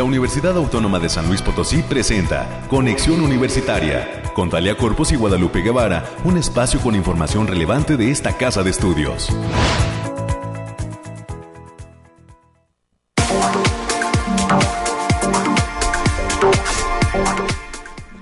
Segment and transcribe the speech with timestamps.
[0.00, 5.60] la Universidad Autónoma de San Luis Potosí presenta Conexión Universitaria con Talia Corpus y Guadalupe
[5.60, 9.28] Guevara, un espacio con información relevante de esta casa de estudios.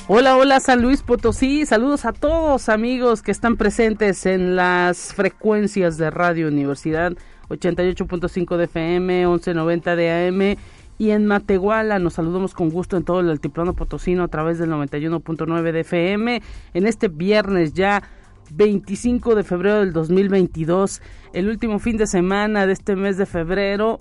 [0.08, 5.96] Hola, hola San Luis Potosí, saludos a todos amigos que están presentes en las frecuencias
[5.96, 7.12] de Radio Universidad
[7.50, 10.58] 88.5 de FM, 1190 de AM
[10.98, 14.70] y en Matehuala nos saludamos con gusto en todo el altiplano potosino a través del
[14.70, 16.42] 91.9 de FM
[16.74, 18.02] en este viernes ya
[18.50, 21.00] 25 de febrero del 2022,
[21.32, 24.00] el último fin de semana de este mes de febrero.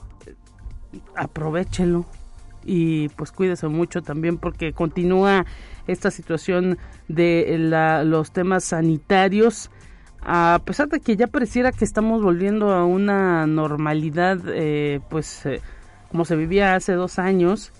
[1.15, 2.05] Aprovechenlo
[2.65, 5.45] y pues cuídese mucho también porque continúa
[5.85, 6.77] esta situación
[7.07, 7.57] de
[8.05, 9.69] los temas sanitarios
[10.21, 15.61] a pesar de que ya pareciera que estamos volviendo a una normalidad, eh, pues eh,
[16.11, 17.71] como se vivía hace dos años,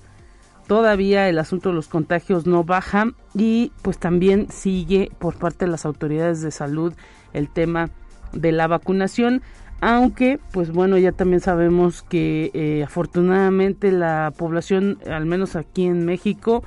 [0.67, 5.71] todavía el asunto de los contagios no baja y pues también sigue por parte de
[5.71, 6.93] las autoridades de salud
[7.33, 7.89] el tema
[8.33, 9.41] de la vacunación
[9.79, 16.05] aunque pues bueno ya también sabemos que eh, afortunadamente la población al menos aquí en
[16.05, 16.63] México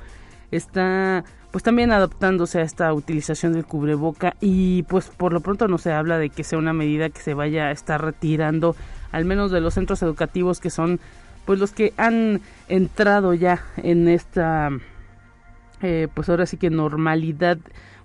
[0.49, 5.77] está pues también adaptándose a esta utilización del cubreboca y pues por lo pronto no
[5.77, 8.75] se habla de que sea una medida que se vaya a estar retirando
[9.11, 11.01] al menos de los centros educativos que son
[11.45, 14.69] pues los que han entrado ya en esta
[15.81, 17.57] eh, pues ahora sí que normalidad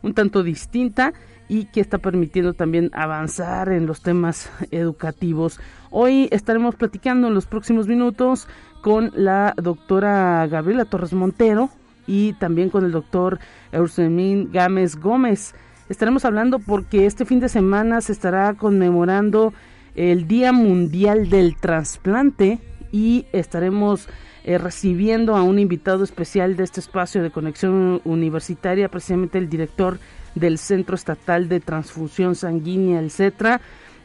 [0.03, 1.13] un tanto distinta
[1.49, 5.61] y que está permitiendo también avanzar en los temas educativos.
[5.91, 8.49] Hoy estaremos platicando en los próximos minutos
[8.83, 11.71] con la doctora Gabriela Torres Montero,
[12.07, 13.39] y también con el doctor
[13.73, 15.55] Eusemín Gámez Gómez.
[15.89, 19.53] Estaremos hablando porque este fin de semana se estará conmemorando
[19.95, 22.59] el Día Mundial del Trasplante
[22.97, 24.09] y estaremos
[24.45, 29.99] eh, recibiendo a un invitado especial de este espacio de conexión universitaria, precisamente el director
[30.35, 33.61] del Centro Estatal de Transfusión Sanguínea, el CETRA,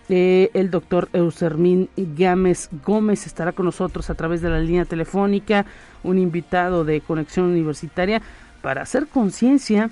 [0.09, 5.65] eh, el doctor Eusermín Gámez Gómez estará con nosotros a través de la línea telefónica,
[6.03, 8.21] un invitado de Conexión Universitaria
[8.61, 9.89] para hacer conciencia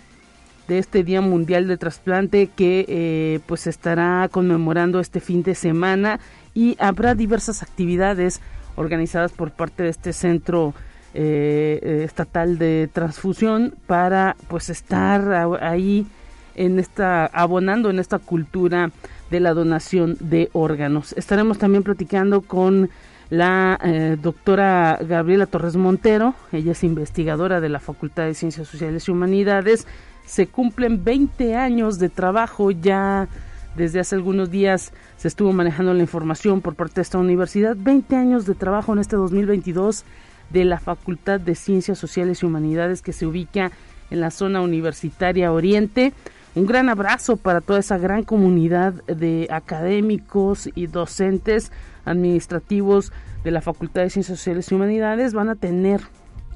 [0.68, 6.20] de este Día Mundial de Trasplante que eh, pues estará conmemorando este fin de semana
[6.54, 8.42] y habrá diversas actividades
[8.80, 10.74] organizadas por parte de este centro
[11.14, 16.08] eh, estatal de transfusión para pues estar ahí
[16.56, 18.92] en esta abonando en esta cultura
[19.30, 21.14] de la donación de órganos.
[21.14, 22.90] Estaremos también platicando con
[23.30, 29.08] la eh, doctora Gabriela Torres Montero, ella es investigadora de la Facultad de Ciencias Sociales
[29.08, 29.86] y Humanidades.
[30.26, 33.28] Se cumplen 20 años de trabajo ya
[33.76, 37.76] desde hace algunos días se estuvo manejando la información por parte de esta universidad.
[37.78, 40.06] 20 años de trabajo en este 2022
[40.50, 43.72] de la Facultad de Ciencias Sociales y Humanidades que se ubica
[44.10, 46.14] en la zona universitaria Oriente.
[46.56, 51.72] Un gran abrazo para toda esa gran comunidad de académicos y docentes
[52.06, 53.14] administrativos
[53.44, 55.34] de la Facultad de Ciencias Sociales y Humanidades.
[55.34, 56.02] Van a tener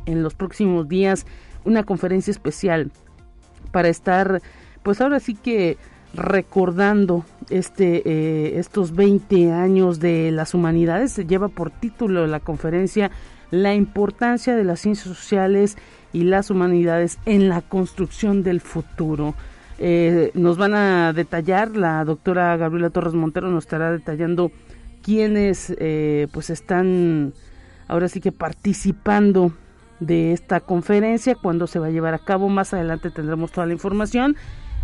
[0.05, 1.25] en los próximos días
[1.63, 2.91] una conferencia especial
[3.71, 4.41] para estar,
[4.81, 5.77] pues ahora sí que
[6.13, 11.11] recordando este eh, estos 20 años de las humanidades.
[11.11, 13.11] Se lleva por título la conferencia
[13.51, 15.77] La importancia de las ciencias sociales
[16.11, 19.33] y las humanidades en la construcción del futuro.
[19.79, 24.51] Eh, nos van a detallar, la doctora Gabriela Torres Montero nos estará detallando
[25.01, 27.33] quiénes eh, pues están
[27.87, 29.51] ahora sí que participando
[29.99, 32.49] de esta conferencia, cuando se va a llevar a cabo.
[32.49, 34.35] Más adelante tendremos toda la información.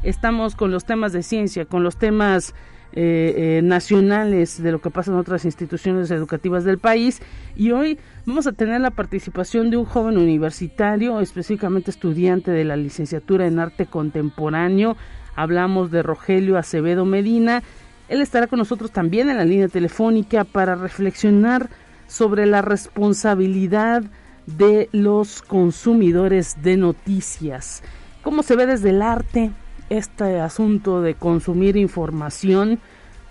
[0.03, 2.53] Estamos con los temas de ciencia, con los temas
[2.93, 7.21] eh, eh, nacionales de lo que pasa en otras instituciones educativas del país
[7.55, 12.77] y hoy vamos a tener la participación de un joven universitario, específicamente estudiante de la
[12.77, 14.95] licenciatura en arte contemporáneo.
[15.35, 17.61] Hablamos de Rogelio Acevedo Medina.
[18.07, 21.69] Él estará con nosotros también en la línea telefónica para reflexionar
[22.07, 24.03] sobre la responsabilidad
[24.47, 27.83] de los consumidores de noticias.
[28.23, 29.51] ¿Cómo se ve desde el arte?
[29.89, 32.79] Este asunto de consumir información,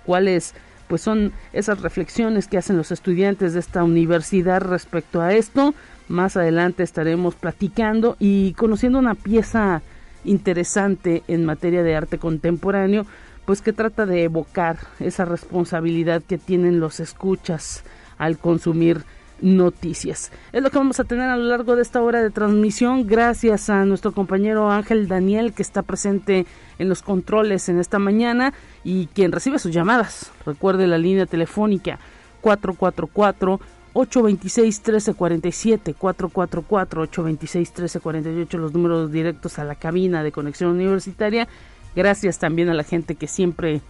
[0.05, 0.55] cuáles
[0.88, 5.75] pues son esas reflexiones que hacen los estudiantes de esta universidad respecto a esto.
[6.08, 9.82] Más adelante estaremos platicando y conociendo una pieza
[10.25, 13.04] interesante en materia de arte contemporáneo,
[13.44, 17.84] pues que trata de evocar esa responsabilidad que tienen los escuchas
[18.16, 19.04] al consumir
[19.40, 20.31] noticias.
[20.52, 23.69] Es lo que vamos a tener a lo largo de esta hora de transmisión, gracias
[23.70, 26.46] a nuestro compañero Ángel Daniel que está presente
[26.79, 28.55] en los controles en esta mañana
[28.85, 30.32] y quien recibe sus llamadas.
[30.46, 31.99] Recuerde la línea telefónica
[32.40, 33.61] 444
[33.94, 41.49] 826-1347, 444-826-1348, los números directos a la cabina de conexión universitaria.
[41.96, 43.81] Gracias también a la gente que siempre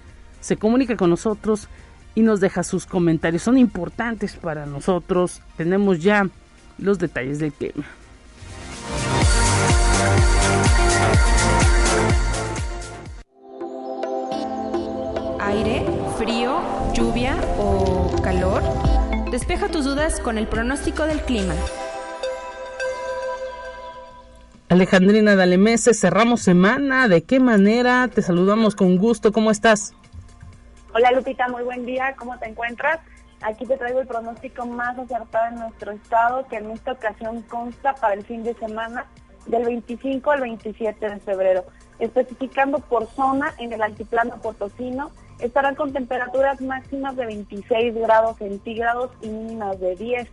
[0.40, 1.68] se comunica con nosotros
[2.18, 3.42] y nos deja sus comentarios.
[3.44, 5.40] Son importantes para nosotros.
[5.56, 6.28] Tenemos ya
[6.76, 7.84] los detalles del tema.
[15.38, 15.86] Aire,
[16.18, 16.60] frío,
[16.92, 18.64] lluvia o calor.
[19.30, 21.54] Despeja tus dudas con el pronóstico del clima.
[24.68, 27.06] Alejandrina Dalemese, cerramos semana.
[27.06, 28.08] ¿De qué manera?
[28.12, 29.30] Te saludamos con gusto.
[29.30, 29.94] ¿Cómo estás?
[30.98, 32.16] Hola Lupita, muy buen día.
[32.16, 32.98] ¿Cómo te encuentras?
[33.42, 37.94] Aquí te traigo el pronóstico más acertado en nuestro estado, que en esta ocasión consta
[37.94, 39.06] para el fin de semana
[39.46, 41.64] del 25 al 27 de febrero.
[42.00, 49.12] Especificando por zona en el altiplano potosino, estarán con temperaturas máximas de 26 grados centígrados
[49.22, 50.28] y mínimas de 10.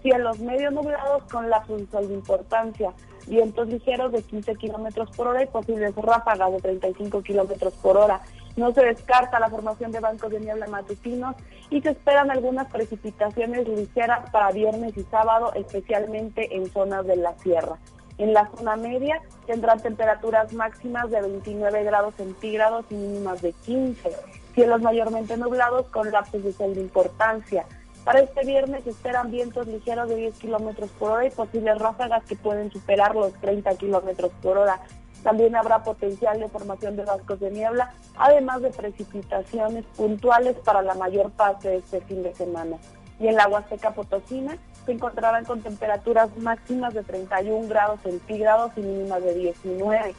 [0.00, 2.94] Cielos medio nublados con lapsos de de importancia,
[3.26, 8.22] vientos ligeros de 15 kilómetros por hora y posibles ráfagas de 35 kilómetros por hora.
[8.56, 11.36] No se descarta la formación de bancos de niebla matutinos
[11.70, 17.34] y se esperan algunas precipitaciones ligeras para viernes y sábado, especialmente en zonas de la
[17.38, 17.76] sierra.
[18.18, 24.10] En la zona media tendrán temperaturas máximas de 29 grados centígrados y mínimas de 15
[24.56, 27.66] cielos mayormente nublados con lapsos de sol de importancia.
[28.04, 32.24] Para este viernes se esperan vientos ligeros de 10 kilómetros por hora y posibles ráfagas
[32.24, 34.80] que pueden superar los 30 kilómetros por hora.
[35.26, 40.94] También habrá potencial de formación de vascos de niebla, además de precipitaciones puntuales para la
[40.94, 42.76] mayor parte de este fin de semana.
[43.18, 48.82] Y en la Huasteca Potosina se encontrarán con temperaturas máximas de 31 grados centígrados y
[48.82, 50.14] mínimas de 19.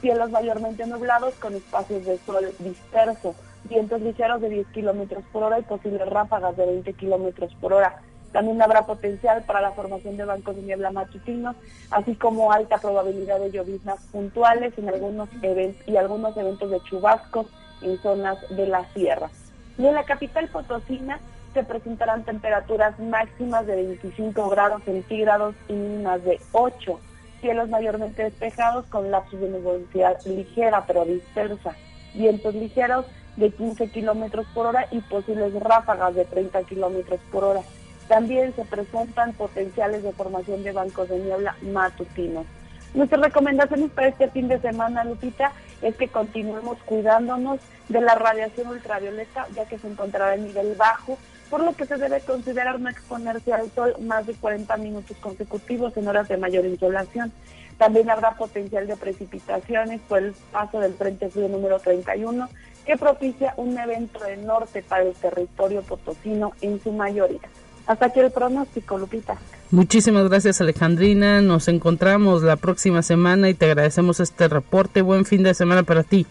[0.00, 5.58] Cielos mayormente nublados con espacios de sol disperso vientos ligeros de 10 kilómetros por hora
[5.58, 8.00] y posibles ráfagas de 20 kilómetros por hora.
[8.32, 11.54] También habrá potencial para la formación de bancos de niebla matutinos,
[11.90, 17.46] así como alta probabilidad de lloviznas puntuales en algunos eventos y algunos eventos de chubascos
[17.82, 19.30] en zonas de la sierra.
[19.76, 21.20] Y en la capital potosina
[21.52, 27.00] se presentarán temperaturas máximas de 25 grados centígrados y mínimas de 8.
[27.42, 31.74] Cielos mayormente despejados con lapsos de nubosidad ligera pero dispersa.
[32.14, 33.04] Vientos ligeros
[33.36, 37.62] de 15 kilómetros por hora y posibles ráfagas de 30 kilómetros por hora.
[38.08, 42.46] También se presentan potenciales de formación de bancos de niebla matutinos.
[42.94, 47.58] Nuestras recomendaciones para este fin de semana, Lupita, es que continuemos cuidándonos
[47.88, 51.18] de la radiación ultravioleta, ya que se encontrará en nivel bajo,
[51.48, 55.96] por lo que se debe considerar no exponerse al sol más de 40 minutos consecutivos
[55.96, 57.32] en horas de mayor insolación.
[57.78, 62.48] También habrá potencial de precipitaciones por el paso del Frente Frío número 31
[62.84, 67.40] que propicia un evento de norte para el territorio potosino en su mayoría.
[67.86, 69.36] Hasta aquí el pronóstico, Lupita.
[69.70, 71.40] Muchísimas gracias, Alejandrina.
[71.40, 75.02] Nos encontramos la próxima semana y te agradecemos este reporte.
[75.02, 76.26] Buen fin de semana para ti.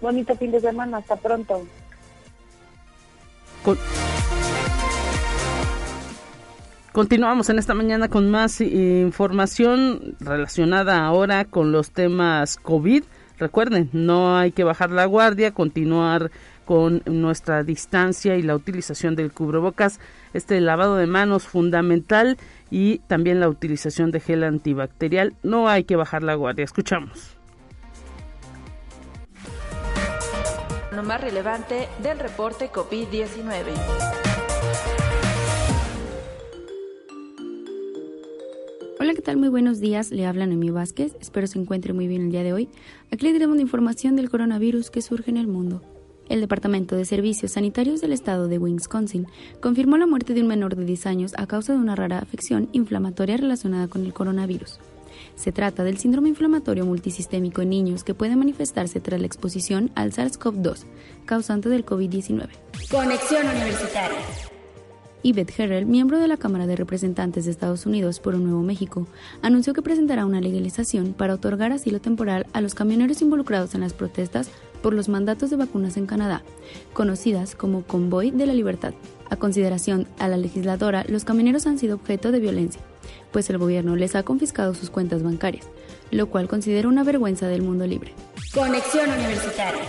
[0.00, 0.98] Bonito fin de semana.
[0.98, 1.62] Hasta pronto.
[6.92, 13.04] Continuamos en esta mañana con más información relacionada ahora con los temas COVID.
[13.38, 16.30] Recuerden, no hay que bajar la guardia, continuar
[16.68, 20.00] con nuestra distancia y la utilización del cubrebocas,
[20.34, 22.36] este lavado de manos fundamental
[22.70, 25.34] y también la utilización de gel antibacterial.
[25.42, 26.66] No hay que bajar la guardia.
[26.66, 27.38] Escuchamos.
[30.94, 33.64] Lo más relevante del reporte COVID-19.
[39.00, 39.38] Hola, ¿qué tal?
[39.38, 40.10] Muy buenos días.
[40.10, 41.16] Le habla Noemí Vázquez.
[41.18, 42.68] Espero se encuentre muy bien el día de hoy.
[43.10, 45.80] Aquí le diremos la información del coronavirus que surge en el mundo.
[46.28, 49.26] El Departamento de Servicios Sanitarios del Estado de Wisconsin
[49.60, 52.68] confirmó la muerte de un menor de 10 años a causa de una rara afección
[52.72, 54.78] inflamatoria relacionada con el coronavirus.
[55.36, 60.12] Se trata del síndrome inflamatorio multisistémico en niños que puede manifestarse tras la exposición al
[60.12, 60.84] SARS-CoV-2,
[61.24, 62.48] causante del COVID-19.
[62.90, 64.18] Conexión Universitaria.
[65.22, 69.08] Yvette Herrell, miembro de la Cámara de Representantes de Estados Unidos por un Nuevo México,
[69.42, 73.94] anunció que presentará una legalización para otorgar asilo temporal a los camioneros involucrados en las
[73.94, 74.50] protestas
[74.82, 76.42] por los mandatos de vacunas en Canadá,
[76.92, 78.94] conocidas como Convoy de la Libertad.
[79.30, 82.80] A consideración a la legisladora, los camioneros han sido objeto de violencia,
[83.32, 85.66] pues el gobierno les ha confiscado sus cuentas bancarias,
[86.10, 88.12] lo cual considera una vergüenza del mundo libre.
[88.54, 89.82] Conexión Universitaria.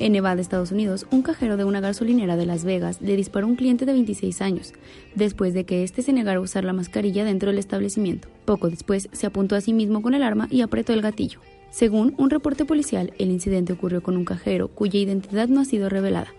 [0.00, 3.50] En Nevada, Estados Unidos, un cajero de una gasolinera de Las Vegas le disparó a
[3.50, 4.72] un cliente de 26 años,
[5.16, 8.28] después de que éste se negara a usar la mascarilla dentro del establecimiento.
[8.44, 11.40] Poco después, se apuntó a sí mismo con el arma y apretó el gatillo.
[11.70, 15.88] Según un reporte policial, el incidente ocurrió con un cajero cuya identidad no ha sido
[15.88, 16.32] revelada,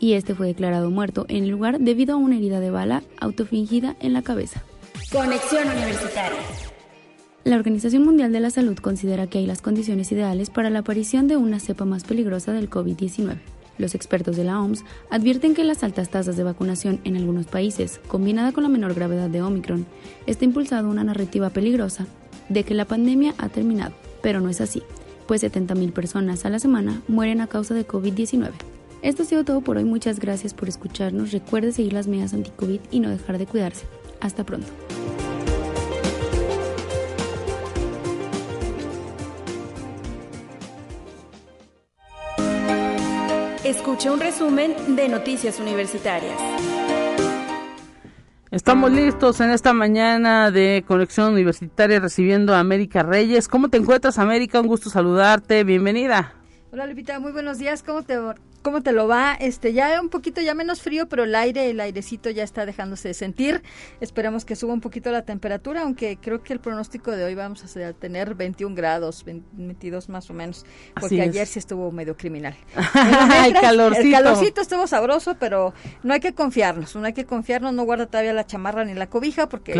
[0.00, 3.96] y este fue declarado muerto en el lugar debido a una herida de bala autofingida
[4.00, 4.62] en la cabeza.
[5.10, 6.38] Conexión Universitaria.
[7.44, 11.26] La Organización Mundial de la Salud considera que hay las condiciones ideales para la aparición
[11.26, 13.38] de una cepa más peligrosa del COVID-19.
[13.78, 18.00] Los expertos de la OMS advierten que las altas tasas de vacunación en algunos países,
[18.06, 19.86] combinada con la menor gravedad de Omicron,
[20.26, 22.06] está impulsando una narrativa peligrosa
[22.48, 24.82] de que la pandemia ha terminado, pero no es así,
[25.26, 28.50] pues 70.000 personas a la semana mueren a causa de COVID-19.
[29.02, 32.80] Esto ha sido todo por hoy, muchas gracias por escucharnos, recuerde seguir las medidas anti-COVID
[32.90, 33.84] y no dejar de cuidarse.
[34.20, 34.68] Hasta pronto.
[43.64, 46.38] Escuche un resumen de Noticias Universitarias.
[48.52, 53.48] Estamos listos en esta mañana de Conexión Universitaria recibiendo a América Reyes.
[53.48, 54.60] ¿Cómo te encuentras, América?
[54.60, 55.64] Un gusto saludarte.
[55.64, 56.34] Bienvenida.
[56.70, 57.18] Hola, Lupita.
[57.18, 57.82] Muy buenos días.
[57.82, 58.18] ¿Cómo te
[58.62, 59.34] ¿Cómo te lo va?
[59.34, 63.08] Este, ya un poquito, ya menos frío, pero el aire, el airecito ya está dejándose
[63.08, 63.60] de sentir.
[64.00, 67.64] Esperamos que suba un poquito la temperatura, aunque creo que el pronóstico de hoy vamos
[67.76, 70.64] a tener 21 grados, 22 más o menos,
[71.00, 72.54] porque ayer sí estuvo medio criminal.
[73.46, 74.06] el calorcito.
[74.06, 78.06] El calorcito estuvo sabroso, pero no hay que confiarnos, no hay que confiarnos, no guarda
[78.06, 79.74] todavía la chamarra ni la cobija, porque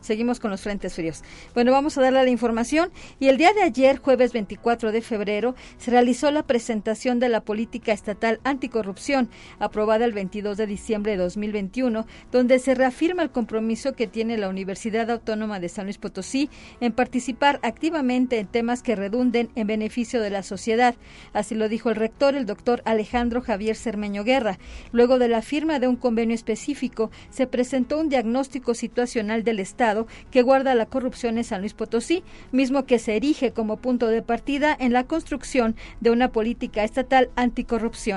[0.00, 1.22] seguimos con los frentes fríos.
[1.52, 2.90] Bueno, vamos a darle la información.
[3.20, 7.42] Y el día de ayer, jueves 24 de febrero, se realizó la presentación de la
[7.42, 13.94] política estatal Anticorrupción, aprobada el 22 de diciembre de 2021, donde se reafirma el compromiso
[13.94, 16.48] que tiene la Universidad Autónoma de San Luis Potosí
[16.80, 20.94] en participar activamente en temas que redunden en beneficio de la sociedad.
[21.32, 24.58] Así lo dijo el rector, el doctor Alejandro Javier Cermeño Guerra.
[24.92, 30.06] Luego de la firma de un convenio específico, se presentó un diagnóstico situacional del Estado
[30.30, 34.22] que guarda la corrupción en San Luis Potosí, mismo que se erige como punto de
[34.22, 38.11] partida en la construcción de una política estatal anticorrupción.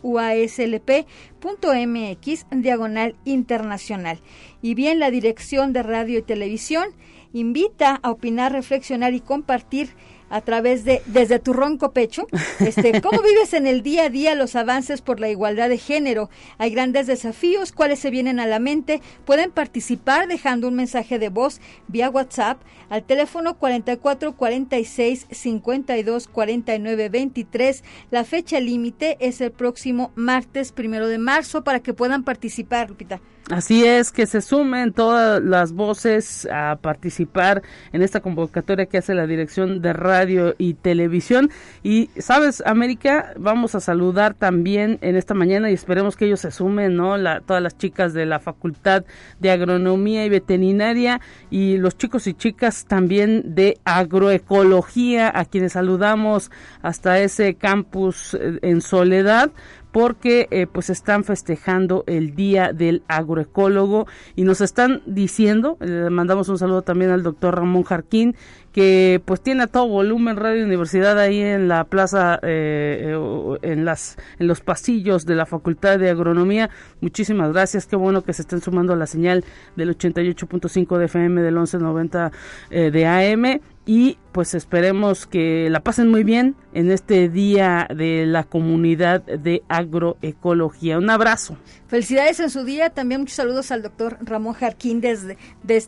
[2.49, 4.19] diagonal internacional.
[4.63, 6.87] Y bien, la Dirección de Radio y Televisión
[7.31, 9.89] invita a opinar, reflexionar y compartir
[10.29, 12.27] a través de desde tu ronco pecho.
[12.59, 16.29] Este, ¿cómo vives en el día a día los avances por la igualdad de género?
[16.57, 19.01] Hay grandes desafíos, ¿cuáles se vienen a la mente?
[19.25, 27.09] Pueden participar dejando un mensaje de voz vía WhatsApp al teléfono 44 46 52 49
[27.09, 27.83] 23.
[28.11, 33.21] La fecha límite es el próximo martes primero de marzo para que puedan participar, Lupita.
[33.49, 37.61] Así es, que se sumen todas las voces a participar
[37.93, 41.49] en esta convocatoria que hace la Dirección de Radio y Televisión.
[41.81, 46.51] Y, sabes, América, vamos a saludar también en esta mañana y esperemos que ellos se
[46.51, 47.15] sumen, ¿no?
[47.15, 49.05] La, todas las chicas de la Facultad
[49.39, 56.51] de Agronomía y Veterinaria y los chicos y chicas también de Agroecología, a quienes saludamos
[56.81, 59.51] hasta ese campus eh, en Soledad
[59.91, 66.49] porque eh, pues están festejando el Día del Agroecólogo y nos están diciendo, le mandamos
[66.49, 68.35] un saludo también al doctor Ramón Jarquín,
[68.71, 73.85] que pues tiene a todo volumen Radio Universidad ahí en la plaza, eh, eh, en
[73.85, 76.69] las en los pasillos de la Facultad de Agronomía.
[77.01, 79.43] Muchísimas gracias, qué bueno que se estén sumando a la señal
[79.75, 82.31] del 88.5 de FM del 1190
[82.69, 88.43] de AM y pues esperemos que la pasen muy bien en este día de la
[88.43, 90.99] comunidad de agroecología.
[90.99, 91.57] Un abrazo.
[91.87, 92.91] Felicidades en su día.
[92.91, 95.37] También muchos saludos al doctor Ramón Jarquín desde,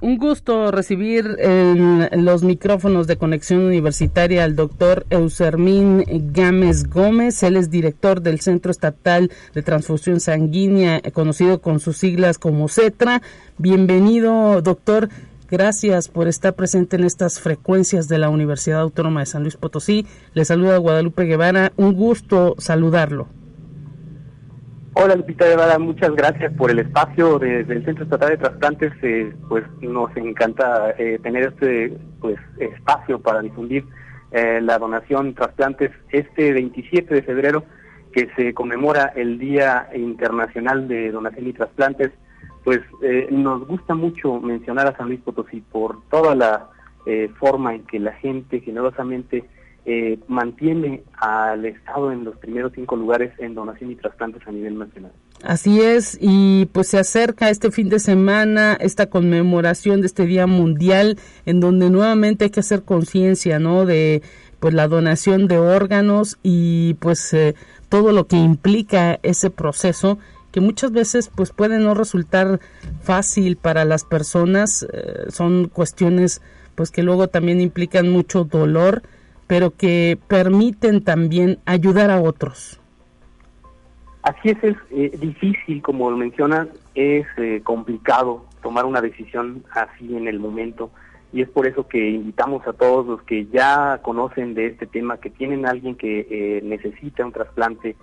[0.00, 7.42] Un gusto recibir en los micrófonos de Conexión Universitaria al doctor Eusermín Gámez Gómez.
[7.42, 13.22] Él es director del Centro Estatal de Transfusión Sanguínea, conocido con sus siglas como CETRA.
[13.58, 15.08] Bienvenido, doctor.
[15.50, 20.06] Gracias por estar presente en estas frecuencias de la Universidad Autónoma de San Luis Potosí.
[20.32, 21.72] Le saluda Guadalupe Guevara.
[21.76, 23.41] Un gusto saludarlo.
[24.94, 28.92] Hola Lupita Guevara, muchas gracias por el espacio desde el Centro Estatal de Trasplantes.
[29.00, 33.86] Eh, pues nos encanta eh, tener este pues espacio para difundir
[34.32, 37.64] eh, la donación trasplantes este 27 de febrero
[38.12, 42.10] que se conmemora el Día Internacional de Donación y Trasplantes.
[42.62, 42.80] Pues
[43.30, 46.68] nos gusta mucho mencionar a San Luis Potosí por toda la
[47.40, 49.42] forma en que la gente generosamente
[49.84, 54.78] eh, mantiene al Estado en los primeros cinco lugares en donación y trasplantes a nivel
[54.78, 55.12] nacional.
[55.42, 60.46] Así es, y pues se acerca este fin de semana esta conmemoración de este Día
[60.46, 63.84] Mundial, en donde nuevamente hay que hacer conciencia, ¿no?
[63.84, 64.22] De
[64.60, 67.56] pues la donación de órganos y pues eh,
[67.88, 70.18] todo lo que implica ese proceso
[70.52, 72.60] que muchas veces pues puede no resultar
[73.00, 76.42] fácil para las personas eh, son cuestiones
[76.76, 79.02] pues que luego también implican mucho dolor
[79.52, 82.80] pero que permiten también ayudar a otros.
[84.22, 87.26] Así es es eh, difícil como mencionas es
[87.62, 90.90] complicado tomar una decisión así en el momento
[91.34, 95.18] y es por eso que invitamos a todos los que ya conocen de este tema,
[95.18, 97.94] que tienen alguien que eh, necesita un trasplante,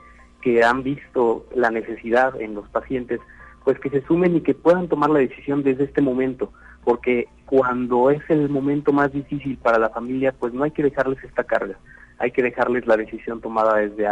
[0.44, 3.22] que han visto la necesidad en los pacientes,
[3.64, 6.52] pues que se sumen y que puedan tomar la decisión desde este momento,
[6.84, 11.24] porque cuando es el momento más difícil para la familia, pues no hay que dejarles
[11.24, 11.78] esta carga,
[12.18, 14.08] hay que dejarles la decisión tomada desde,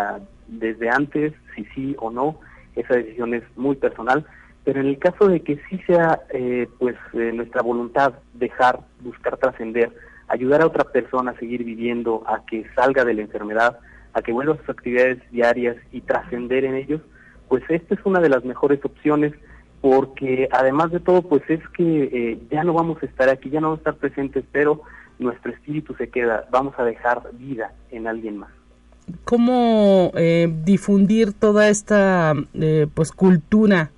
[0.48, 2.40] desde antes, si sí o no,
[2.76, 4.26] esa decisión es muy personal,
[4.64, 9.38] pero en el caso de que sí sea eh, pues eh, nuestra voluntad dejar, buscar
[9.38, 9.92] trascender,
[10.28, 13.80] ayudar a otra persona a seguir viviendo, a que salga de la enfermedad,
[14.14, 17.02] a que vuelva a sus actividades diarias y trascender en ellos,
[17.48, 19.34] pues esta es una de las mejores opciones
[19.82, 23.62] porque además de todo pues es que eh, ya no vamos a estar aquí, ya
[23.62, 24.82] no vamos a estar presentes, pero
[25.20, 28.50] nuestro espíritu se queda, vamos a dejar vida en alguien más.
[29.24, 33.92] Cómo eh, difundir toda esta eh, pues cultura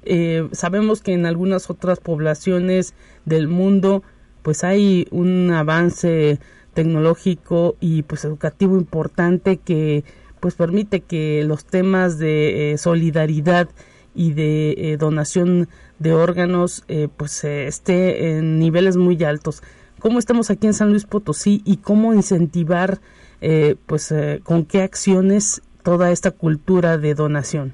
[0.52, 2.94] sabemos que en algunas otras poblaciones
[3.26, 4.04] del mundo
[4.44, 6.40] pues hay un avance
[6.74, 10.04] tecnológico y pues educativo importante que
[10.40, 13.70] pues permite que los temas de solidaridad
[14.16, 16.84] y de donación de órganos
[17.18, 19.62] pues esté en niveles muy altos
[20.00, 23.00] cómo estamos aquí en San Luis Potosí y cómo incentivar
[23.42, 27.74] eh, pues eh, con qué acciones toda esta cultura de donación?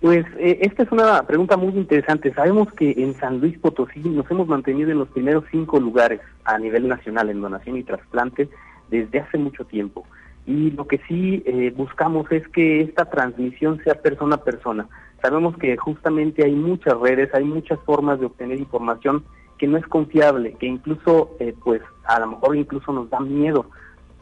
[0.00, 2.32] Pues eh, esta es una pregunta muy interesante.
[2.32, 6.58] Sabemos que en San Luis Potosí nos hemos mantenido en los primeros cinco lugares a
[6.58, 8.48] nivel nacional en donación y trasplante
[8.90, 10.04] desde hace mucho tiempo.
[10.46, 11.44] Y lo que sí
[11.76, 14.88] buscamos es que esta transmisión sea persona a persona.
[15.20, 19.24] Sabemos que justamente hay muchas redes, hay muchas formas de obtener información
[19.58, 21.30] que no es confiable, que incluso,
[21.62, 23.66] pues a lo mejor incluso nos da miedo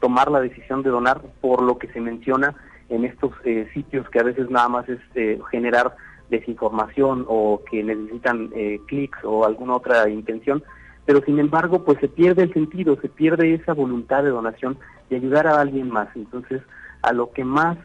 [0.00, 2.54] tomar la decisión de donar por lo que se menciona
[2.88, 5.94] en estos eh, sitios que a veces nada más es eh, generar
[6.28, 10.62] desinformación o que necesitan eh, clics o alguna otra intención,
[11.11, 15.16] pero sin embargo pues se pierde el sentido, se pierde esa voluntad de donación de
[15.16, 16.07] ayudar a alguien más.
[16.14, 16.62] Entonces
[17.03, 17.77] a lo que más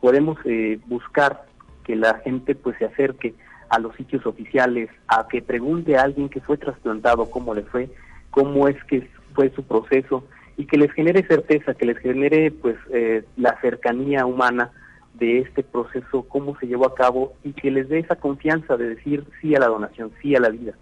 [0.00, 0.38] podemos
[0.86, 1.44] buscar
[1.82, 3.34] que la gente pues se acerque
[3.68, 7.90] a los sitios oficiales, a que pregunte a alguien que fue trasplantado cómo le fue,
[8.30, 10.22] cómo es que fue su proceso,
[10.56, 14.70] y que les genere certeza, que les genere pues eh, la cercanía humana
[15.14, 18.90] de este proceso, cómo se llevó a cabo y que les dé esa confianza de
[18.90, 20.74] decir sí a la donación, sí a la vida.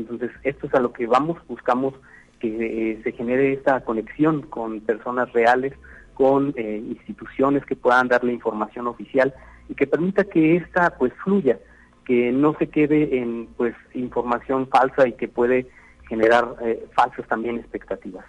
[0.00, 1.94] Entonces, esto es a lo que vamos, buscamos
[2.38, 2.48] que
[2.92, 5.74] eh, se genere esta conexión con personas reales,
[6.14, 9.32] con eh, instituciones que puedan darle información oficial
[9.68, 11.58] y que permita que esta pues fluya,
[12.04, 15.66] que no se quede en pues información falsa y que puede
[16.08, 16.56] generar
[16.96, 18.24] falsas también expectativas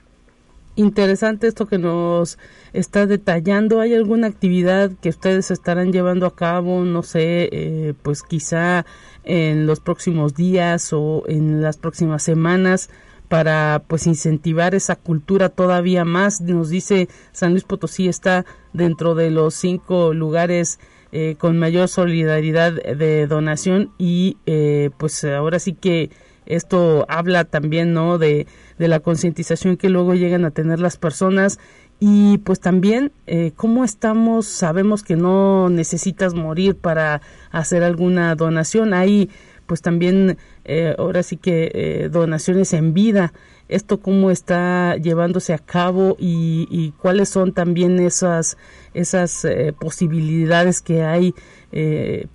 [0.75, 2.37] interesante esto que nos
[2.73, 3.79] está detallando.
[3.79, 6.83] ¿Hay alguna actividad que ustedes estarán llevando a cabo?
[6.85, 8.85] No sé, eh, pues quizá
[9.23, 12.89] en los próximos días o en las próximas semanas
[13.27, 16.41] para pues incentivar esa cultura todavía más.
[16.41, 20.79] Nos dice San Luis Potosí está dentro de los cinco lugares
[21.13, 26.09] eh, con mayor solidaridad de donación y eh, pues ahora sí que
[26.45, 31.59] esto habla también no de, de la concientización que luego llegan a tener las personas.
[31.99, 38.95] Y pues también eh, cómo estamos sabemos que no necesitas morir para hacer alguna donación
[38.95, 39.29] hay
[39.71, 43.31] pues también eh, ahora sí que eh, donaciones en vida.
[43.69, 48.57] Esto cómo está llevándose a cabo y, y cuáles son también esas
[48.93, 51.33] esas eh, posibilidades que hay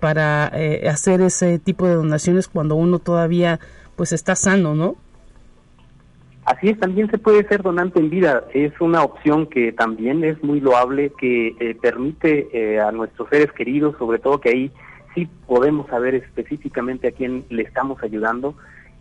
[0.00, 0.50] para
[0.88, 3.60] hacer ese tipo de donaciones cuando uno todavía
[3.96, 4.96] pues está sano, ¿no?
[6.44, 8.44] Así es, también se puede ser donante en vida.
[8.54, 13.50] Es una opción que también es muy loable, que eh, permite eh, a nuestros seres
[13.50, 14.70] queridos, sobre todo que ahí
[15.14, 18.54] sí podemos saber específicamente a quién le estamos ayudando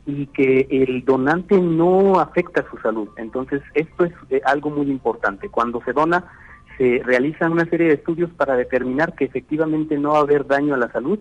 [0.08, 3.10] y que el donante no afecta su salud.
[3.18, 5.50] Entonces, esto es eh, algo muy importante.
[5.50, 6.26] Cuando se dona,
[6.80, 10.74] se realizan una serie de estudios para determinar que efectivamente no va a haber daño
[10.74, 11.20] a la salud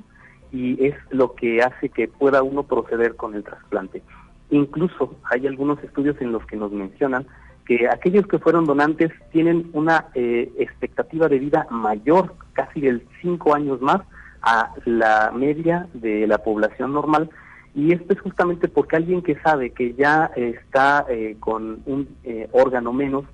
[0.54, 4.02] y es lo que hace que pueda uno proceder con el trasplante.
[4.50, 7.26] Incluso hay algunos estudios en los que nos mencionan
[7.66, 13.54] que aquellos que fueron donantes tienen una eh, expectativa de vida mayor, casi del cinco
[13.54, 14.02] años más,
[14.42, 17.30] a la media de la población normal.
[17.74, 22.48] Y esto es justamente porque alguien que sabe que ya está eh, con un eh,
[22.52, 23.24] órgano menos,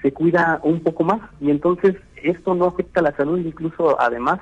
[0.00, 4.40] se cuida un poco más y entonces esto no afecta a la salud, incluso además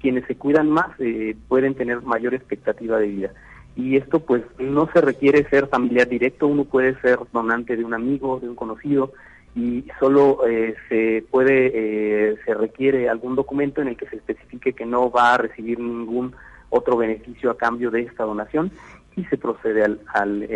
[0.00, 3.30] quienes se cuidan más eh, pueden tener mayor expectativa de vida.
[3.76, 7.94] Y esto pues no se requiere ser familiar directo, uno puede ser donante de un
[7.94, 9.12] amigo, de un conocido,
[9.54, 14.72] y solo eh, se puede, eh, se requiere algún documento en el que se especifique
[14.72, 16.34] que no va a recibir ningún
[16.70, 18.70] otro beneficio a cambio de esta donación
[19.16, 20.48] y se procede al, al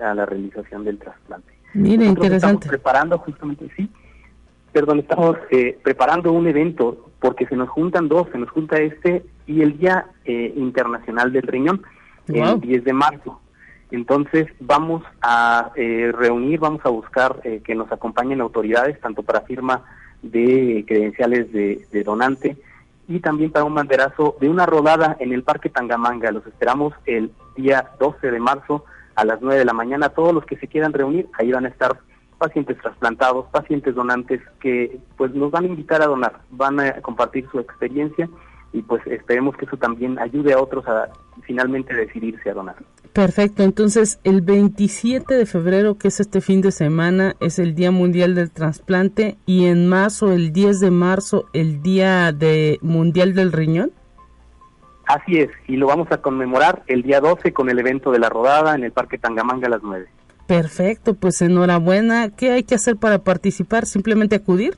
[0.00, 1.52] a la realización del trasplante.
[1.74, 2.36] Mire, interesante.
[2.36, 3.88] Estamos preparando justamente, sí,
[4.72, 9.24] perdón, estamos eh, preparando un evento porque se nos juntan dos, se nos junta este
[9.46, 11.82] y el Día eh, Internacional del Riñón,
[12.28, 13.40] el 10 de marzo.
[13.90, 19.82] Entonces vamos a eh, reunir, vamos a buscar que nos acompañen autoridades, tanto para firma
[20.22, 22.56] de credenciales de, de, donante
[23.08, 26.30] y también para un banderazo de una rodada en el Parque Tangamanga.
[26.30, 28.84] Los esperamos el día 12 de marzo
[29.16, 30.10] a las 9 de la mañana.
[30.10, 31.98] Todos los que se quieran reunir, ahí van a estar
[32.40, 37.46] pacientes trasplantados, pacientes donantes que pues nos van a invitar a donar, van a compartir
[37.52, 38.28] su experiencia
[38.72, 41.08] y pues esperemos que eso también ayude a otros a
[41.42, 42.76] finalmente decidirse a donar.
[43.12, 47.90] Perfecto, entonces el 27 de febrero, que es este fin de semana, es el Día
[47.90, 53.52] Mundial del Trasplante y en marzo, el 10 de marzo, el Día de Mundial del
[53.52, 53.90] Riñón.
[55.06, 58.28] Así es, y lo vamos a conmemorar el día 12 con el evento de la
[58.28, 60.06] rodada en el Parque Tangamanga a las 9.
[60.50, 62.30] Perfecto, pues enhorabuena.
[62.30, 63.86] ¿Qué hay que hacer para participar?
[63.86, 64.76] ¿Simplemente acudir?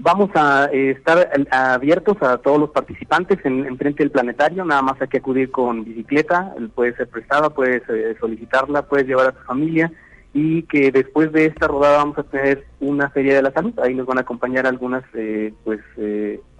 [0.00, 5.00] Vamos a eh, estar abiertos a todos los participantes en, frente del planetario, nada más
[5.00, 9.44] hay que acudir con bicicleta, puede ser prestada, puedes eh, solicitarla, puedes llevar a tu
[9.44, 9.92] familia
[10.34, 13.94] y que después de esta rodada vamos a tener una feria de la salud, ahí
[13.94, 15.78] nos van a acompañar algunas eh, pues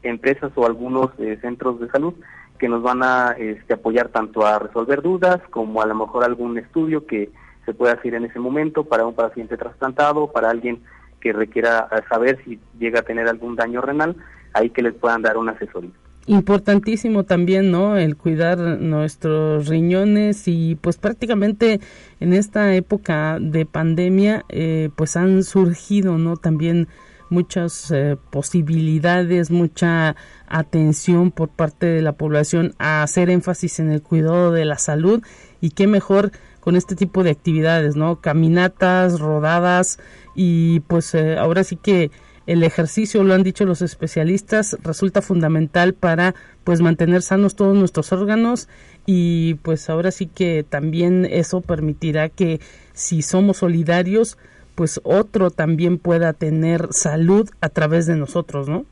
[0.05, 2.15] empresas o algunos centros de salud
[2.61, 6.59] que nos van a este, apoyar tanto a resolver dudas como a lo mejor algún
[6.59, 7.31] estudio que
[7.69, 10.81] se puede hacer en ese momento para un paciente trasplantado, para alguien
[11.21, 14.17] que requiera eh, saber si llega a tener algún daño renal,
[14.55, 15.91] ahí que les puedan dar una asesoría.
[16.27, 17.99] Importantísimo también, ¿no?
[17.99, 21.81] El cuidar nuestros riñones y pues prácticamente
[22.21, 26.39] en esta época de pandemia eh, pues han surgido, ¿no?
[26.39, 26.89] También
[27.29, 34.01] muchas eh, posibilidades, mucha atención por parte de la población a hacer énfasis en el
[34.01, 35.23] cuidado de la salud
[35.61, 38.21] y qué mejor con este tipo de actividades, ¿no?
[38.21, 39.99] Caminatas, rodadas
[40.35, 42.11] y pues eh, ahora sí que
[42.49, 48.11] el ejercicio, lo han dicho los especialistas, resulta fundamental para pues mantener sanos todos nuestros
[48.11, 48.71] órganos
[49.05, 52.61] y pues ahora sí que también eso permitirá que
[52.95, 54.39] si somos solidarios,
[54.75, 58.87] pues otro también pueda tener salud a través de nosotros, ¿no?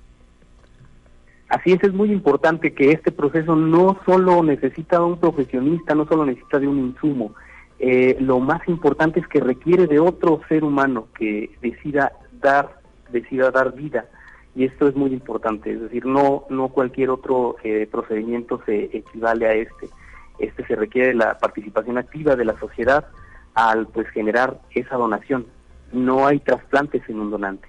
[1.49, 6.07] Así es, es muy importante que este proceso no solo necesita de un profesionista, no
[6.07, 7.35] solo necesita de un insumo,
[7.79, 13.51] eh, lo más importante es que requiere de otro ser humano que decida dar, decida
[13.51, 14.07] dar vida.
[14.55, 19.47] Y esto es muy importante, es decir, no, no cualquier otro eh, procedimiento se equivale
[19.47, 19.91] a este.
[20.39, 23.07] Este se requiere la participación activa de la sociedad
[23.55, 25.47] al pues generar esa donación.
[25.93, 27.69] No hay trasplantes sin un donante.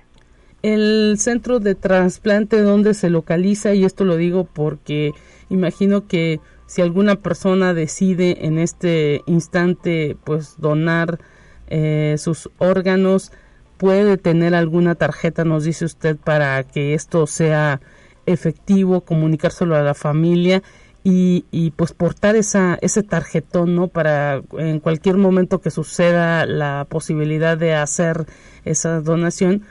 [0.64, 3.74] El centro de trasplante, ¿dónde se localiza?
[3.74, 5.14] Y esto lo digo porque
[5.50, 11.20] imagino que si alguna persona decide en este instante pues donar
[11.68, 13.32] eh, sus órganos
[13.78, 17.82] puede tener alguna tarjeta nos dice usted para que esto sea
[18.26, 20.62] efectivo comunicárselo a la familia
[21.04, 26.86] y, y pues portar esa ese tarjetón no para en cualquier momento que suceda la
[26.90, 28.26] posibilidad de hacer
[28.66, 29.64] esa donación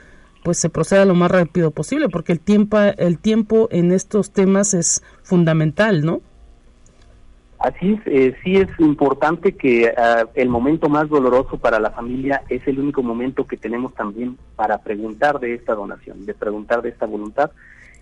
[0.43, 4.73] pues se proceda lo más rápido posible porque el tiempo el tiempo en estos temas
[4.73, 6.21] es fundamental no
[7.59, 12.43] Así es, eh, sí es importante que ah, el momento más doloroso para la familia
[12.49, 16.89] es el único momento que tenemos también para preguntar de esta donación, de preguntar de
[16.89, 17.51] esta voluntad.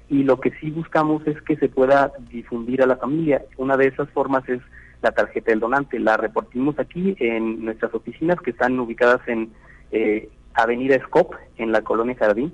[0.10, 3.44] Y lo que sí buscamos es que se pueda difundir a la familia.
[3.58, 4.62] Una de esas formas es
[5.02, 6.00] la tarjeta del donante.
[6.00, 9.52] La repartimos aquí en nuestras oficinas que están ubicadas en
[9.92, 12.54] eh, Avenida Scop, en la colonia Jardín,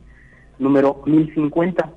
[0.59, 1.91] número 1050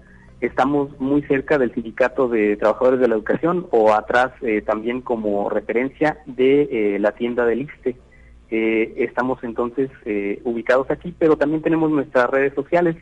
[0.45, 5.49] estamos muy cerca del Sindicato de Trabajadores de la Educación o atrás eh, también como
[5.49, 7.97] referencia de eh, la tienda del ISTE.
[8.51, 9.91] Eh, estamos entonces
[10.45, 12.97] ubicados aquí, pero también tenemos nuestras redes sociales.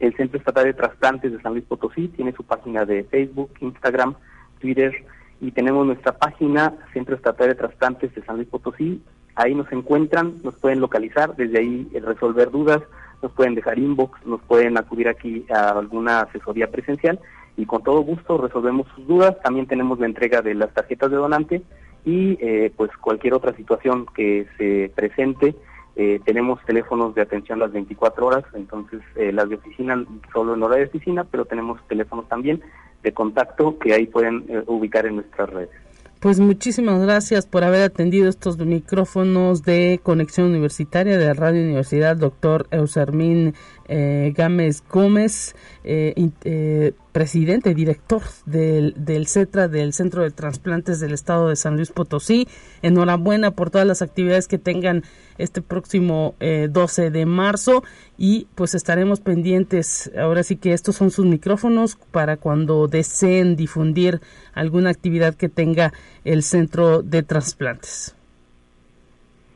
[0.00, 4.14] El Centro Estatal de Trasplantes de San Luis Potosí tiene su página de Facebook, Instagram,
[4.60, 4.92] Twitter
[5.40, 9.02] y tenemos nuestra página Centro Estatal de Trasplantes de San Luis Potosí.
[9.34, 12.82] Ahí nos encuentran, nos pueden localizar, desde ahí resolver dudas,
[13.24, 17.18] nos pueden dejar inbox, nos pueden acudir aquí a alguna asesoría presencial
[17.56, 19.34] y con todo gusto resolvemos sus dudas.
[19.42, 21.62] También tenemos la entrega de las tarjetas de donante
[22.04, 25.54] y eh, pues cualquier otra situación que se presente
[25.96, 29.94] Eh, tenemos teléfonos de atención las 24 horas, entonces eh, las de oficina
[30.32, 32.60] solo en hora de oficina, pero tenemos teléfonos también
[33.04, 35.83] de contacto que ahí pueden ubicar en nuestras redes.
[36.24, 42.66] Pues muchísimas gracias por haber atendido estos micrófonos de Conexión Universitaria de Radio Universidad, doctor
[42.70, 43.52] Eusermín
[43.88, 51.12] eh, Gámez Gómez, eh, eh, presidente, director del, del CETRA, del Centro de Transplantes del
[51.12, 52.48] Estado de San Luis Potosí.
[52.82, 55.04] Enhorabuena por todas las actividades que tengan
[55.38, 57.82] este próximo 12 de marzo
[58.16, 60.10] y pues estaremos pendientes.
[60.18, 64.20] Ahora sí que estos son sus micrófonos para cuando deseen difundir
[64.52, 65.92] alguna actividad que tenga
[66.24, 68.16] el Centro de Transplantes.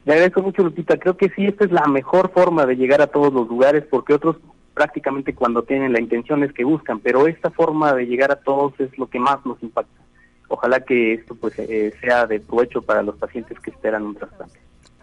[0.08, 0.96] Le agradezco mucho, Lupita.
[0.96, 4.14] Creo que sí, esta es la mejor forma de llegar a todos los lugares, porque
[4.14, 4.36] otros
[4.72, 8.72] prácticamente cuando tienen la intención es que buscan, pero esta forma de llegar a todos
[8.80, 10.00] es lo que más nos impacta.
[10.48, 14.58] Ojalá que esto pues eh, sea de provecho para los pacientes que esperan un trasplante.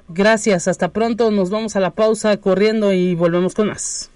[0.08, 1.30] Gracias, hasta pronto.
[1.30, 4.10] Nos vamos a la pausa corriendo y volvemos con más.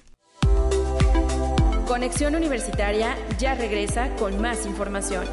[1.87, 5.25] Conexión Universitaria ya regresa con más información.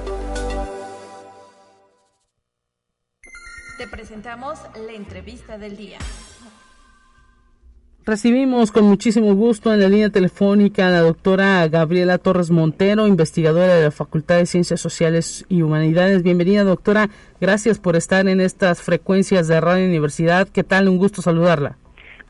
[3.78, 5.98] Te presentamos la entrevista del día.
[8.06, 13.74] Recibimos con muchísimo gusto en la línea telefónica a la doctora Gabriela Torres Montero, investigadora
[13.74, 16.22] de la Facultad de Ciencias Sociales y Humanidades.
[16.22, 17.10] Bienvenida, doctora.
[17.38, 20.48] Gracias por estar en estas frecuencias de Radio Universidad.
[20.48, 20.88] ¿Qué tal?
[20.88, 21.76] Un gusto saludarla.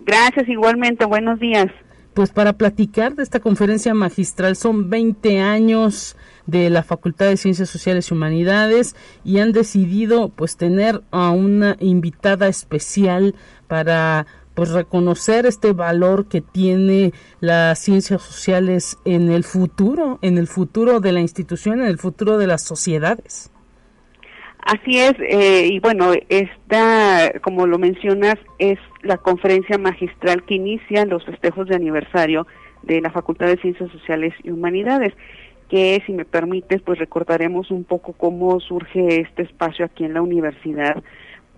[0.00, 1.04] Gracias, igualmente.
[1.04, 1.66] Buenos días.
[2.14, 7.68] Pues para platicar de esta conferencia magistral son 20 años de la Facultad de Ciencias
[7.68, 13.35] Sociales y Humanidades y han decidido pues tener a una invitada especial
[13.66, 20.46] para pues reconocer este valor que tiene las ciencias sociales en el futuro, en el
[20.46, 23.52] futuro de la institución, en el futuro de las sociedades.
[24.66, 31.04] Así es, eh, y bueno, esta, como lo mencionas, es la conferencia magistral que inicia
[31.04, 32.46] los festejos de aniversario
[32.82, 35.12] de la Facultad de Ciencias Sociales y Humanidades
[35.68, 40.22] que si me permites, pues recordaremos un poco cómo surge este espacio aquí en la
[40.22, 41.02] universidad,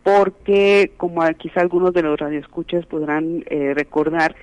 [0.03, 4.35] porque como quizá algunos de los radioescuchas podrán eh, recordar,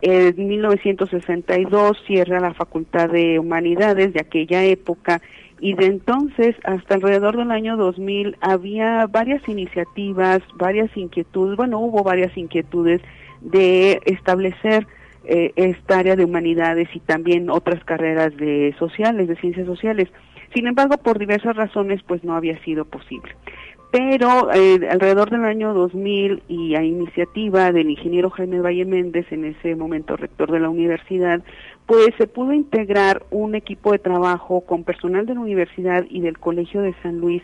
[0.00, 5.20] en 1962 cierra la Facultad de Humanidades de aquella época
[5.60, 12.04] y de entonces hasta alrededor del año 2000 había varias iniciativas, varias inquietudes, bueno, hubo
[12.04, 13.02] varias inquietudes
[13.40, 14.86] de establecer
[15.30, 20.08] eh, esta área de humanidades y también otras carreras de sociales, de ciencias sociales.
[20.54, 23.36] Sin embargo, por diversas razones, pues no había sido posible.
[23.90, 29.44] Pero eh, alrededor del año 2000 y a iniciativa del ingeniero Jaime Valle Méndez, en
[29.44, 31.42] ese momento rector de la universidad,
[31.84, 36.38] pues se pudo integrar un equipo de trabajo con personal de la universidad y del
[36.38, 37.42] Colegio de San Luis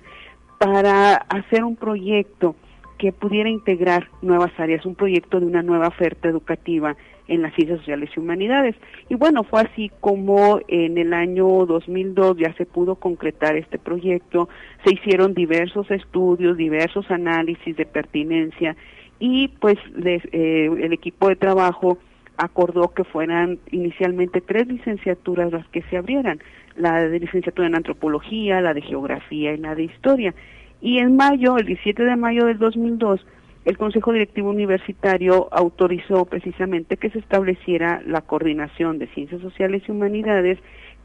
[0.59, 2.57] para hacer un proyecto
[2.97, 6.97] que pudiera integrar nuevas áreas, un proyecto de una nueva oferta educativa
[7.29, 8.77] en las ciencias sociales y humanidades.
[9.09, 14.49] Y bueno, fue así como en el año 2002 ya se pudo concretar este proyecto,
[14.85, 18.77] se hicieron diversos estudios, diversos análisis de pertinencia
[19.19, 21.99] y pues eh, el equipo de trabajo
[22.37, 26.41] acordó que fueran inicialmente tres licenciaturas las que se abrieran,
[26.77, 30.35] la de licenciatura en antropología, la de geografía y la de historia.
[30.81, 33.25] Y en mayo, el 17 de mayo del 2002,
[33.65, 39.91] el Consejo Directivo Universitario autorizó precisamente que se estableciera la coordinación de Ciencias Sociales y
[39.91, 40.59] Humanidades,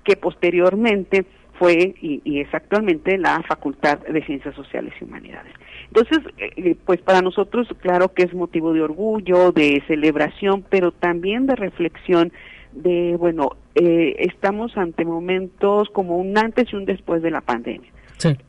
[0.04, 1.26] que posteriormente
[1.58, 5.54] fue y, es actualmente la Facultad de Ciencias Sociales y Humanidades.
[5.88, 10.92] Entonces, eh, eh, pues para nosotros, claro que es motivo de orgullo, de celebración, pero
[10.92, 12.32] también de reflexión
[12.72, 17.92] de, bueno, eh, estamos ante momentos como un antes y un después de la pandemia.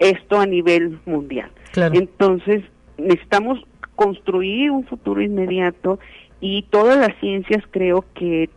[0.00, 1.50] Esto a nivel mundial.
[1.76, 2.64] Entonces,
[2.98, 3.64] necesitamos
[4.00, 5.98] construir un futuro inmediato
[6.40, 8.48] y todas las ciencias creo que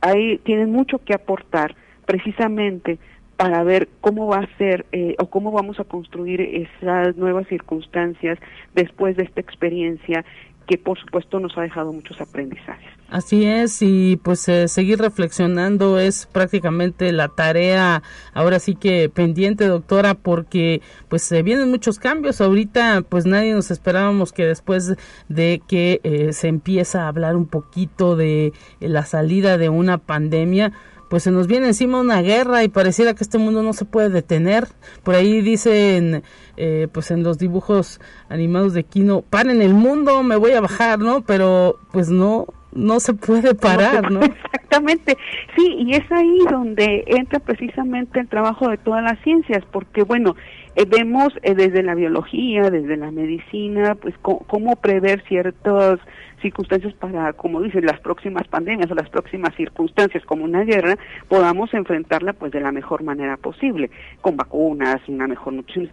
[0.00, 1.74] hay, tienen mucho que aportar
[2.06, 3.00] precisamente
[3.36, 8.38] para ver cómo va a ser eh, o cómo vamos a construir esas nuevas circunstancias
[8.76, 10.24] después de esta experiencia
[10.66, 12.88] que por supuesto nos ha dejado muchos aprendizajes.
[13.08, 18.02] Así es, y pues eh, seguir reflexionando es prácticamente la tarea
[18.32, 22.40] ahora sí que pendiente, doctora, porque pues se vienen muchos cambios.
[22.40, 24.96] Ahorita pues nadie nos esperábamos que después
[25.28, 30.72] de que eh, se empieza a hablar un poquito de la salida de una pandemia,
[31.12, 34.08] pues se nos viene encima una guerra y pareciera que este mundo no se puede
[34.08, 34.68] detener.
[35.02, 36.22] Por ahí dicen,
[36.56, 38.00] eh, pues en los dibujos
[38.30, 41.20] animados de Kino, paren el mundo, me voy a bajar, ¿no?
[41.20, 44.20] Pero pues no, no se puede parar, ¿no?
[44.22, 45.16] Exactamente,
[45.56, 50.34] sí, y es ahí donde entra precisamente el trabajo de todas las ciencias, porque bueno,
[50.74, 56.00] eh, vemos eh, desde la biología, desde la medicina, pues cómo prever ciertas
[56.40, 60.96] circunstancias para, como dicen, las próximas pandemias o las próximas circunstancias como una guerra,
[61.28, 65.90] podamos enfrentarla pues de la mejor manera posible, con vacunas, una mejor nutrición,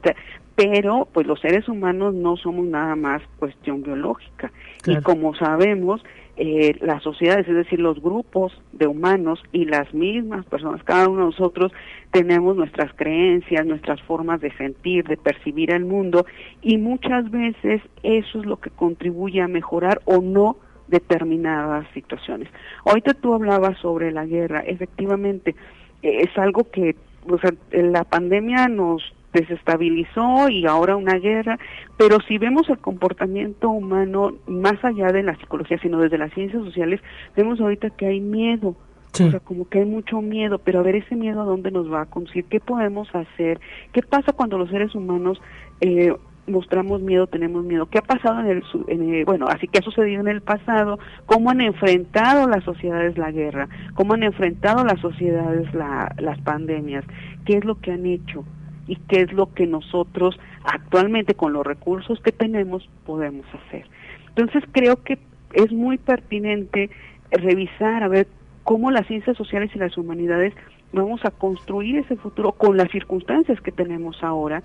[0.55, 4.51] pero pues los seres humanos no somos nada más cuestión biológica.
[4.85, 6.03] Y como sabemos
[6.41, 11.19] eh, las sociedades, es decir, los grupos de humanos y las mismas personas, cada uno
[11.19, 11.73] de nosotros
[12.11, 16.25] tenemos nuestras creencias, nuestras formas de sentir, de percibir el mundo
[16.61, 20.55] y muchas veces eso es lo que contribuye a mejorar o no
[20.87, 22.47] determinadas situaciones.
[22.85, 25.55] Ahorita tú hablabas sobre la guerra, efectivamente
[26.01, 26.95] eh, es algo que
[27.29, 29.03] o sea, la pandemia nos
[29.33, 31.59] desestabilizó y ahora una guerra,
[31.97, 36.63] pero si vemos el comportamiento humano más allá de la psicología, sino desde las ciencias
[36.63, 37.01] sociales,
[37.35, 38.75] vemos ahorita que hay miedo,
[39.11, 41.91] o sea, como que hay mucho miedo, pero a ver ese miedo a dónde nos
[41.91, 43.59] va a conducir, qué podemos hacer,
[43.91, 45.41] qué pasa cuando los seres humanos
[45.81, 46.13] eh,
[46.49, 47.87] mostramos miedo, tenemos miedo.
[47.87, 50.99] ¿Qué ha pasado en el, en bueno, así que ha sucedido en el pasado?
[51.25, 53.69] ¿Cómo han enfrentado las sociedades la guerra?
[53.93, 57.05] ¿Cómo han enfrentado las sociedades la, las pandemias?
[57.45, 58.43] ¿Qué es lo que han hecho?
[58.89, 63.85] Y qué es lo que nosotros actualmente con los recursos que tenemos podemos hacer.
[64.29, 65.19] Entonces creo que
[65.53, 66.89] es muy pertinente
[67.31, 68.27] revisar, a ver
[68.63, 70.53] cómo las ciencias sociales y las humanidades
[70.91, 74.63] vamos a construir ese futuro con las circunstancias que tenemos ahora,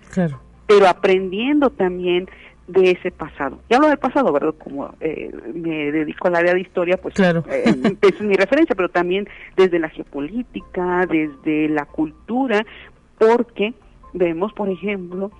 [0.66, 2.28] pero aprendiendo también
[2.66, 3.58] de ese pasado.
[3.68, 4.54] Ya hablo del pasado, ¿verdad?
[4.58, 7.44] Como eh, me dedico al área de historia, pues claro.
[7.50, 7.64] Eh,
[8.00, 12.64] es mi referencia, pero también desde la geopolítica, desde la cultura,
[13.18, 13.74] porque
[14.14, 15.30] vemos, por ejemplo,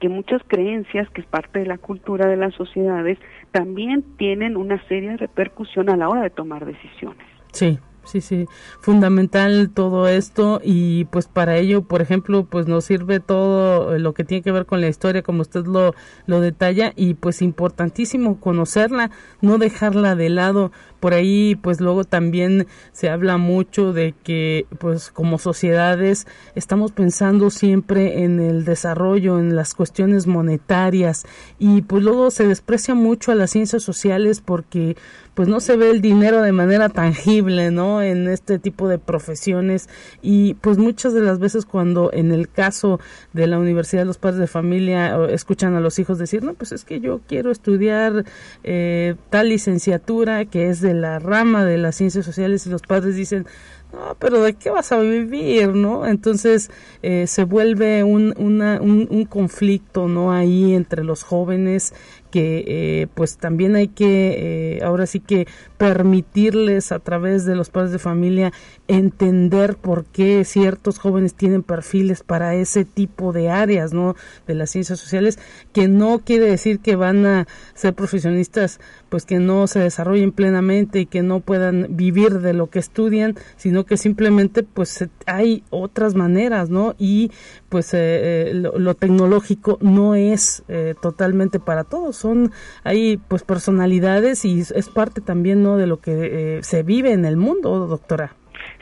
[0.00, 3.18] que muchas creencias, que es parte de la cultura de las sociedades,
[3.52, 7.24] también tienen una seria repercusión a la hora de tomar decisiones.
[7.52, 8.46] Sí, sí, sí,
[8.80, 14.24] fundamental todo esto y pues para ello, por ejemplo, pues nos sirve todo lo que
[14.24, 15.94] tiene que ver con la historia, como usted lo,
[16.26, 20.72] lo detalla y pues importantísimo conocerla, no dejarla de lado.
[21.00, 27.50] Por ahí pues luego también se habla mucho de que pues como sociedades estamos pensando
[27.50, 31.26] siempre en el desarrollo, en las cuestiones monetarias
[31.58, 34.96] y pues luego se desprecia mucho a las ciencias sociales porque
[35.36, 38.00] pues no se ve el dinero de manera tangible, ¿no?
[38.00, 39.86] En este tipo de profesiones
[40.22, 43.00] y pues muchas de las veces cuando en el caso
[43.34, 46.86] de la universidad los padres de familia escuchan a los hijos decir, no, pues es
[46.86, 48.24] que yo quiero estudiar
[48.64, 53.14] eh, tal licenciatura que es de la rama de las ciencias sociales y los padres
[53.14, 53.46] dicen,
[53.92, 56.06] no, pero ¿de qué vas a vivir, no?
[56.06, 56.70] Entonces
[57.02, 60.32] eh, se vuelve un, una, un, un, conflicto, ¿no?
[60.32, 61.94] Ahí entre los jóvenes
[62.30, 65.46] que eh, pues también hay que eh, ahora sí que
[65.78, 68.52] permitirles a través de los padres de familia
[68.88, 74.16] entender por qué ciertos jóvenes tienen perfiles para ese tipo de áreas no
[74.46, 75.38] de las ciencias sociales
[75.72, 81.00] que no quiere decir que van a ser profesionistas pues que no se desarrollen plenamente
[81.00, 86.14] y que no puedan vivir de lo que estudian sino que simplemente pues hay otras
[86.14, 87.30] maneras no y
[87.76, 90.64] pues eh, lo, lo, tecnológico no es
[91.02, 92.52] totalmente para todos son
[92.84, 97.26] hay pues personalidades y es parte también no de lo que eh, se vive en
[97.26, 98.32] el mundo, doctora.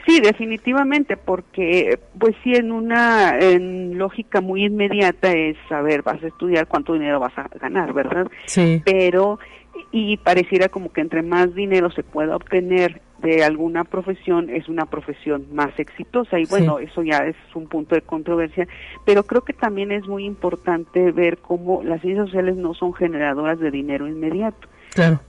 [0.07, 6.27] Sí, definitivamente, porque pues sí, en una en lógica muy inmediata es saber, vas a
[6.27, 8.27] estudiar cuánto dinero vas a ganar, ¿verdad?
[8.45, 8.81] Sí.
[8.85, 9.39] Pero,
[9.91, 14.85] y pareciera como que entre más dinero se pueda obtener de alguna profesión es una
[14.85, 16.39] profesión más exitosa.
[16.39, 18.67] Y bueno, eso ya es un punto de controversia,
[19.05, 23.59] pero creo que también es muy importante ver cómo las ciencias sociales no son generadoras
[23.59, 24.67] de dinero inmediato.
[24.93, 25.19] Claro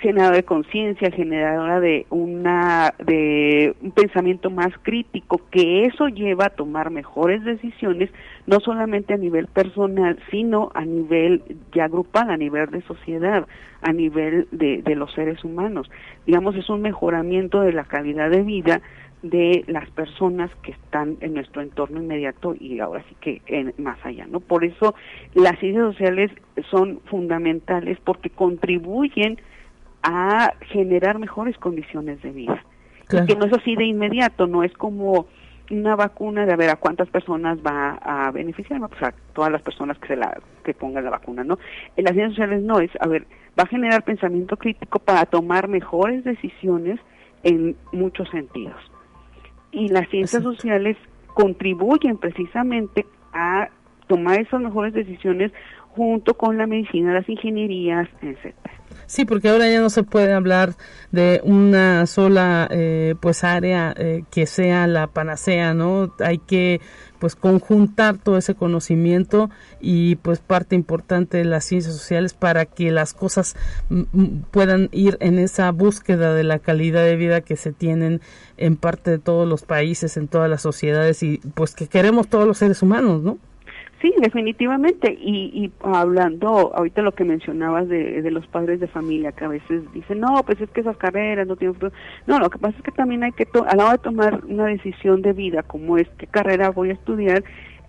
[0.00, 6.50] generadora de conciencia, generadora de una de un pensamiento más crítico, que eso lleva a
[6.50, 8.10] tomar mejores decisiones,
[8.46, 11.42] no solamente a nivel personal, sino a nivel
[11.74, 13.46] ya grupal, a nivel de sociedad,
[13.82, 15.90] a nivel de, de los seres humanos.
[16.26, 18.80] Digamos, es un mejoramiento de la calidad de vida
[19.22, 23.98] de las personas que están en nuestro entorno inmediato y ahora sí que en, más
[24.04, 24.40] allá, ¿no?
[24.40, 24.94] Por eso
[25.34, 26.30] las ciencias sociales
[26.70, 29.40] son fundamentales porque contribuyen
[30.02, 32.64] a generar mejores condiciones de vida.
[33.08, 35.26] que no es así de inmediato, no es como
[35.70, 39.62] una vacuna de a ver a cuántas personas va a beneficiar, pues a todas las
[39.62, 41.58] personas que se la que pongan la vacuna, ¿no?
[41.96, 43.26] En las ciencias sociales no es, a ver,
[43.58, 47.00] va a generar pensamiento crítico para tomar mejores decisiones
[47.42, 48.76] en muchos sentidos.
[49.70, 50.96] Y las ciencias sociales
[51.34, 53.68] contribuyen precisamente a
[54.06, 55.52] tomar esas mejores decisiones
[55.90, 58.77] junto con la medicina, las ingenierías, etcétera.
[59.06, 60.74] Sí, porque ahora ya no se puede hablar
[61.12, 66.14] de una sola eh, pues área eh, que sea la panacea, ¿no?
[66.20, 66.80] Hay que
[67.18, 72.90] pues conjuntar todo ese conocimiento y pues parte importante de las ciencias sociales para que
[72.90, 73.56] las cosas
[74.50, 78.20] puedan ir en esa búsqueda de la calidad de vida que se tienen
[78.56, 82.46] en parte de todos los países, en todas las sociedades y pues que queremos todos
[82.46, 83.38] los seres humanos, ¿no?
[84.00, 85.16] Sí, definitivamente.
[85.20, 89.48] Y, y hablando ahorita lo que mencionabas de, de, los padres de familia, que a
[89.48, 91.76] veces dicen, no, pues es que esas carreras no tienen.
[92.26, 94.66] No, lo que pasa es que también hay que, a la hora de tomar una
[94.66, 97.42] decisión de vida, como es qué carrera voy a estudiar,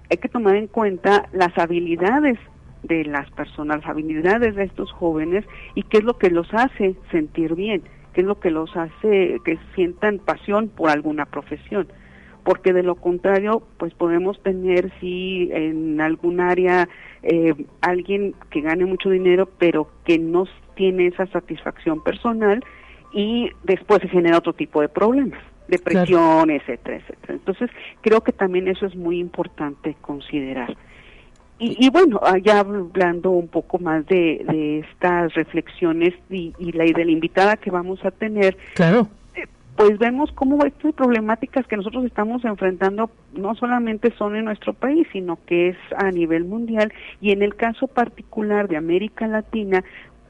[0.09, 2.39] hay que tomar en cuenta las habilidades
[2.81, 5.45] de las personas, las habilidades de estos jóvenes
[5.75, 7.83] y qué es lo que los hace sentir bien,
[8.13, 11.87] qué es lo que los hace que sientan pasión por alguna profesión
[12.43, 16.87] porque de lo contrario, pues podemos tener, sí, en algún área
[17.23, 22.63] eh, alguien que gane mucho dinero, pero que no tiene esa satisfacción personal
[23.13, 27.33] y después se genera otro tipo de problemas, depresión, etcétera, etcétera.
[27.33, 27.69] Entonces,
[28.01, 30.75] creo que también eso es muy importante considerar.
[31.61, 37.03] Y, bueno, ya hablando un poco más de, estas reflexiones y, y, la, y de
[37.03, 39.09] la invitada que vamos a tener, claro
[39.79, 45.07] pues vemos cómo estas problemáticas que nosotros estamos enfrentando no solamente son en nuestro país,
[45.13, 46.91] sino que es a nivel mundial.
[47.21, 49.85] Y en el caso particular de América Latina,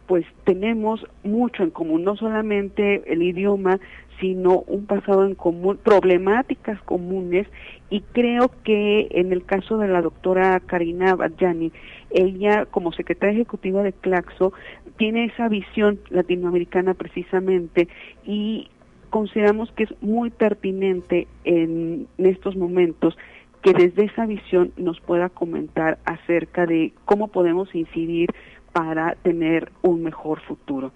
[0.06, 3.80] pues tenemos mucho en común, no solamente el idioma,
[4.20, 7.48] sino un pasado en común, problemáticas comunes.
[7.90, 11.72] Y creo que en el caso de la doctora Karina Badjani,
[12.12, 14.54] ella como secretaria ejecutiva de Claxo
[14.98, 17.88] tiene esa visión latinoamericana precisamente
[18.24, 18.68] y
[19.10, 23.18] consideramos que es muy pertinente en, estos momentos
[23.62, 28.30] que desde esa visión nos pueda comentar acerca de cómo podemos incidir
[28.72, 30.92] para tener un mejor futuro.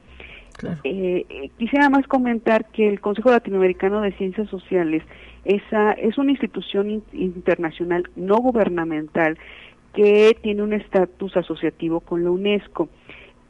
[0.84, 5.04] Eh, eh, quisiera más comentar que el Consejo Latinoamericano de Ciencias Sociales
[5.46, 9.38] esa, es una institución internacional no gubernamental
[9.94, 12.90] que tiene un estatus asociativo con la UNESCO.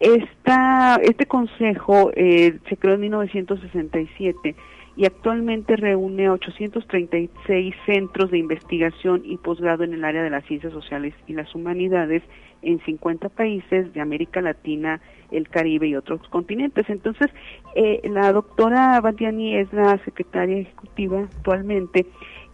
[0.03, 4.53] Este consejo eh, se creó en 1967
[4.97, 10.73] y actualmente reúne 836 centros de investigación y posgrado en el área de las ciencias
[10.73, 12.21] sociales y las humanidades
[12.63, 14.99] en 50 países de América Latina,
[15.31, 16.89] el Caribe y otros continentes.
[16.89, 17.31] Entonces,
[17.75, 22.05] eh, la doctora Bandiani es la secretaria ejecutiva actualmente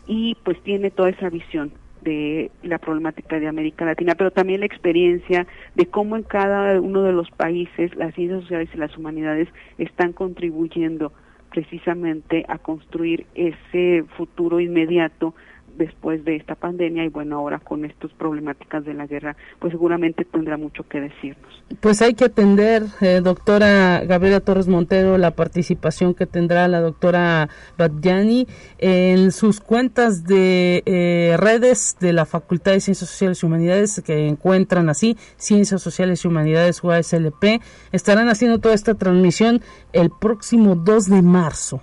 [0.05, 1.71] y pues tiene toda esa visión
[2.01, 7.03] de la problemática de América Latina, pero también la experiencia de cómo en cada uno
[7.03, 9.47] de los países las ciencias sociales y las humanidades
[9.77, 11.11] están contribuyendo
[11.49, 15.33] precisamente a construir ese futuro inmediato
[15.79, 20.25] después de esta pandemia y bueno, ahora con estas problemáticas de la guerra, pues seguramente
[20.25, 21.63] tendrá mucho que decirnos.
[21.79, 27.49] Pues hay que atender, eh, doctora Gabriela Torres Montero, la participación que tendrá la doctora
[27.77, 34.01] Badjani en sus cuentas de eh, redes de la Facultad de Ciencias Sociales y Humanidades
[34.05, 37.61] que encuentran así, Ciencias Sociales y Humanidades UASLP,
[37.91, 39.61] estarán haciendo toda esta transmisión
[39.93, 41.81] el próximo 2 de marzo.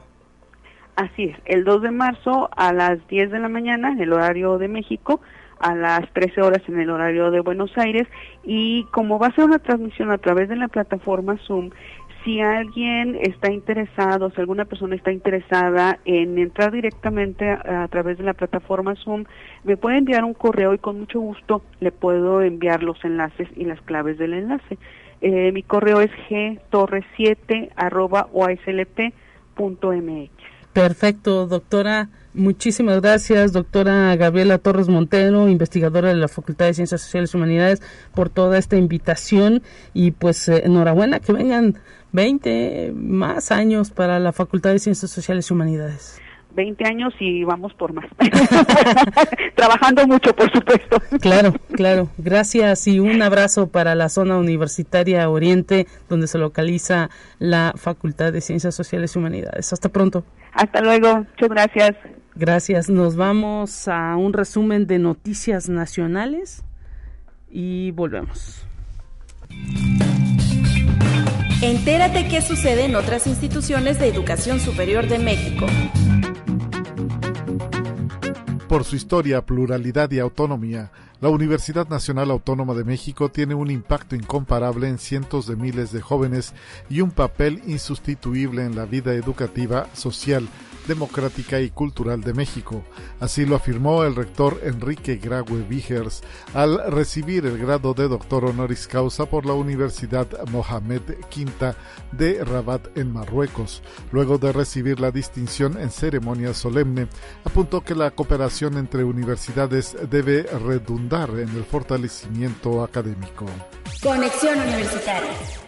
[0.96, 4.56] Así es, el 2 de marzo a las 10 de la mañana en el horario
[4.56, 5.20] de México,
[5.58, 8.08] a las 13 horas en el horario de Buenos Aires
[8.42, 11.70] y como va a ser una transmisión a través de la plataforma Zoom,
[12.24, 18.24] si alguien está interesado, si alguna persona está interesada en entrar directamente a, través de
[18.24, 19.24] la plataforma Zoom,
[19.64, 23.64] me puede enviar un correo y con mucho gusto le puedo enviar los enlaces y
[23.64, 24.78] las claves del enlace.
[25.20, 28.28] Eh, mi correo es gtorre7 arroba
[30.76, 32.10] Perfecto, doctora.
[32.34, 37.80] Muchísimas gracias, doctora Gabriela Torres Montero, investigadora de la Facultad de Ciencias Sociales y Humanidades,
[38.14, 39.62] por toda esta invitación
[39.94, 41.78] y pues eh, enhorabuena que vengan
[42.12, 46.20] 20 más años para la Facultad de Ciencias Sociales y Humanidades.
[46.56, 48.06] 20 años y vamos por más.
[49.54, 51.00] Trabajando mucho, por supuesto.
[51.20, 52.08] Claro, claro.
[52.18, 58.40] Gracias y un abrazo para la zona universitaria Oriente, donde se localiza la Facultad de
[58.40, 59.72] Ciencias Sociales y Humanidades.
[59.72, 60.24] Hasta pronto.
[60.52, 61.18] Hasta luego.
[61.18, 61.96] Muchas gracias.
[62.34, 62.90] Gracias.
[62.90, 66.64] Nos vamos a un resumen de noticias nacionales
[67.50, 68.66] y volvemos.
[71.62, 75.66] Entérate qué sucede en otras instituciones de educación superior de México.
[78.76, 80.90] Por su historia, pluralidad y autonomía,
[81.22, 86.02] La Universidad Nacional Autónoma de México tiene un impacto incomparable en cientos de miles de
[86.02, 86.52] jóvenes
[86.90, 90.46] y un papel insustituible en la vida educativa, social,
[90.86, 92.84] democrática y cultural de México.
[93.20, 96.22] Así lo afirmó el rector Enrique Graue Vigers
[96.54, 101.02] al recibir el grado de doctor honoris causa por la Universidad Mohamed
[101.34, 101.74] V
[102.12, 103.82] de Rabat en Marruecos.
[104.12, 107.08] Luego de recibir la distinción en ceremonia solemne,
[107.44, 113.46] apuntó que la cooperación entre universidades debe redundar en el fortalecimiento académico.
[114.02, 115.65] Conexión Universitaria.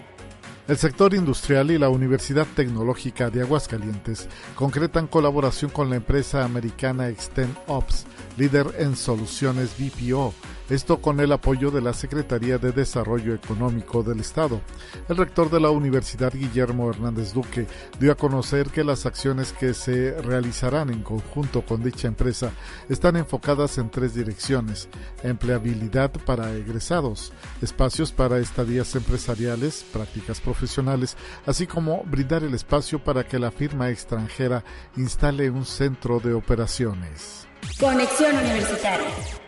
[0.69, 7.09] El sector industrial y la Universidad Tecnológica de Aguascalientes concretan colaboración con la empresa americana
[7.09, 8.05] Extend Ops,
[8.37, 10.35] líder en soluciones BPO,
[10.69, 14.61] esto con el apoyo de la Secretaría de Desarrollo Económico del Estado.
[15.09, 17.67] El rector de la Universidad, Guillermo Hernández Duque,
[17.99, 22.53] dio a conocer que las acciones que se realizarán en conjunto con dicha empresa
[22.89, 24.89] están enfocadas en tres direcciones.
[25.23, 31.17] Empleabilidad para egresados, espacios para estadías empresariales, prácticas profesionales,
[31.47, 34.65] así como brindar el espacio para que la firma extranjera
[34.97, 37.47] instale un centro de operaciones.
[37.79, 39.48] Conexión Universitaria.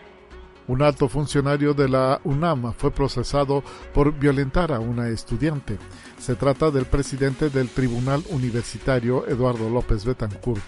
[0.70, 5.78] Un alto funcionario de la UNAM fue procesado por violentar a una estudiante.
[6.16, 10.62] Se trata del presidente del Tribunal Universitario, Eduardo López Betancourt.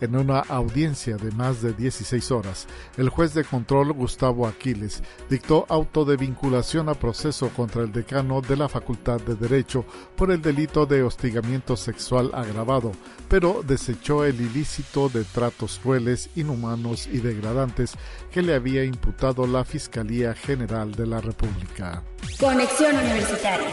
[0.00, 5.66] En una audiencia de más de 16 horas, el juez de control Gustavo Aquiles dictó
[5.68, 9.84] auto de vinculación a proceso contra el decano de la Facultad de Derecho
[10.16, 12.92] por el delito de hostigamiento sexual agravado,
[13.28, 17.94] pero desechó el ilícito de tratos crueles, inhumanos y degradantes
[18.30, 22.02] que le había imputado la Fiscalía General de la República.
[22.38, 23.68] Conexión Universitaria.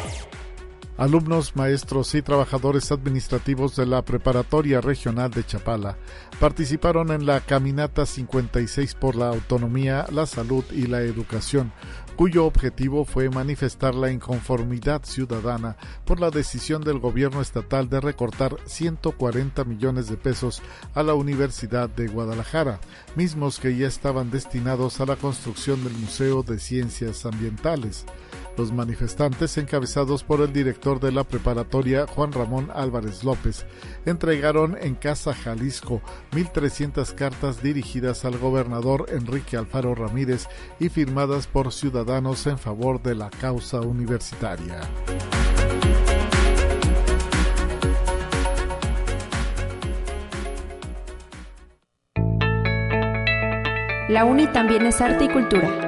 [0.98, 5.98] Alumnos, maestros y trabajadores administrativos de la Preparatoria Regional de Chapala
[6.40, 11.74] participaron en la Caminata 56 por la Autonomía, la Salud y la Educación,
[12.16, 15.76] cuyo objetivo fue manifestar la inconformidad ciudadana
[16.06, 20.62] por la decisión del gobierno estatal de recortar 140 millones de pesos
[20.94, 22.80] a la Universidad de Guadalajara,
[23.18, 28.06] mismos que ya estaban destinados a la construcción del Museo de Ciencias Ambientales.
[28.58, 33.66] Los manifestantes, encabezados por el director de la preparatoria Juan Ramón Álvarez López,
[34.06, 40.48] entregaron en Casa Jalisco 1.300 cartas dirigidas al gobernador Enrique Alfaro Ramírez
[40.80, 44.82] y firmadas por ciudadanos en favor de la causa universitaria.
[54.08, 55.85] La UNI también es arte y cultura.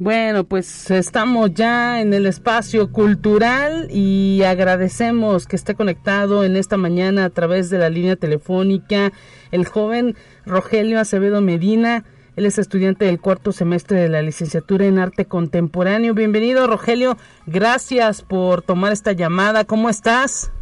[0.00, 6.76] Bueno, pues estamos ya en el espacio cultural y agradecemos que esté conectado en esta
[6.76, 9.12] mañana a través de la línea telefónica
[9.50, 10.14] el joven
[10.46, 12.04] Rogelio Acevedo Medina.
[12.36, 16.14] Él es estudiante del cuarto semestre de la licenciatura en arte contemporáneo.
[16.14, 17.16] Bienvenido, Rogelio.
[17.46, 19.64] Gracias por tomar esta llamada.
[19.64, 20.52] ¿Cómo estás?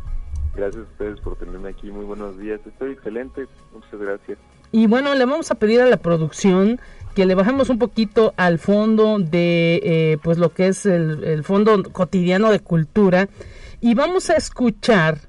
[0.55, 1.91] Gracias a ustedes por tenerme aquí.
[1.91, 2.59] Muy buenos días.
[2.67, 3.47] Estoy excelente.
[3.75, 4.39] Muchas gracias.
[4.73, 6.81] Y bueno, le vamos a pedir a la producción
[7.17, 11.83] que le bajemos un poquito al fondo de eh, pues lo que es el, fondo
[11.85, 13.31] cotidiano de cultura
[13.81, 15.21] y vamos a escuchar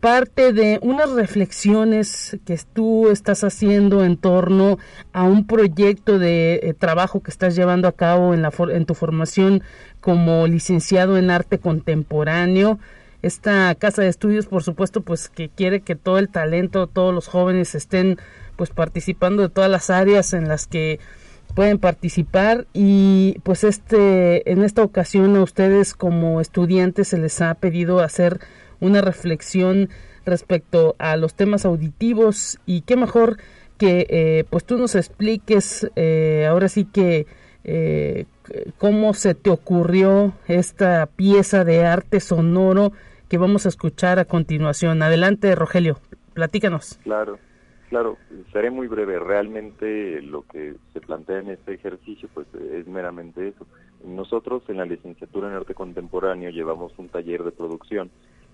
[0.00, 4.78] parte de unas reflexiones que tú estás haciendo en torno
[5.14, 8.92] a un proyecto de eh, trabajo que estás llevando a cabo en, la en tu
[8.92, 9.62] formación
[10.02, 12.78] como licenciado en arte contemporáneo.
[13.22, 17.28] Esta casa de estudios, por supuesto, pues que quiere que todo el talento, todos los
[17.28, 18.18] jóvenes estén
[18.56, 21.00] pues participando de todas las áreas en las que
[21.50, 27.54] pueden participar y pues este en esta ocasión a ustedes como estudiantes se les ha
[27.54, 28.40] pedido hacer
[28.80, 29.90] una reflexión
[30.24, 33.38] respecto a los temas auditivos y qué mejor
[33.78, 37.26] que eh, pues tú nos expliques eh, ahora sí que
[37.64, 38.26] eh,
[38.78, 42.92] cómo se te ocurrió esta pieza de arte sonoro
[43.28, 45.02] que vamos a escuchar a continuación.
[45.02, 46.00] Adelante, Rogelio,
[46.34, 46.98] platícanos.
[47.04, 47.38] Claro.
[47.90, 48.18] Claro,
[48.52, 49.18] seré muy breve.
[49.18, 53.66] Realmente lo que se plantea en este ejercicio pues es meramente eso.
[54.04, 58.08] Nosotros en la licenciatura en arte contemporáneo llevamos un taller de producción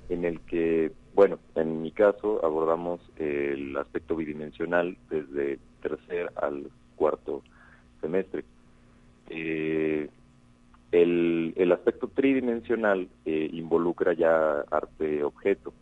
[0.09, 7.43] en el que, bueno, en mi caso abordamos el aspecto bidimensional desde tercer al cuarto
[8.01, 8.43] semestre.
[9.29, 10.09] Eh,
[10.93, 15.75] el, aspecto tridimensional eh, involucra ya arte-objeto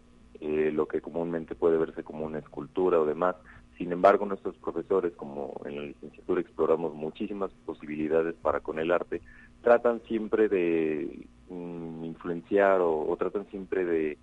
[0.46, 3.34] eh, lo que comúnmente puede verse como una escultura o demás.
[3.78, 9.22] Sin embargo, nuestros profesores, como en la licenciatura exploramos muchísimas posibilidades para con el arte,
[9.62, 14.18] tratan siempre de mm, influenciar o, tratan siempre de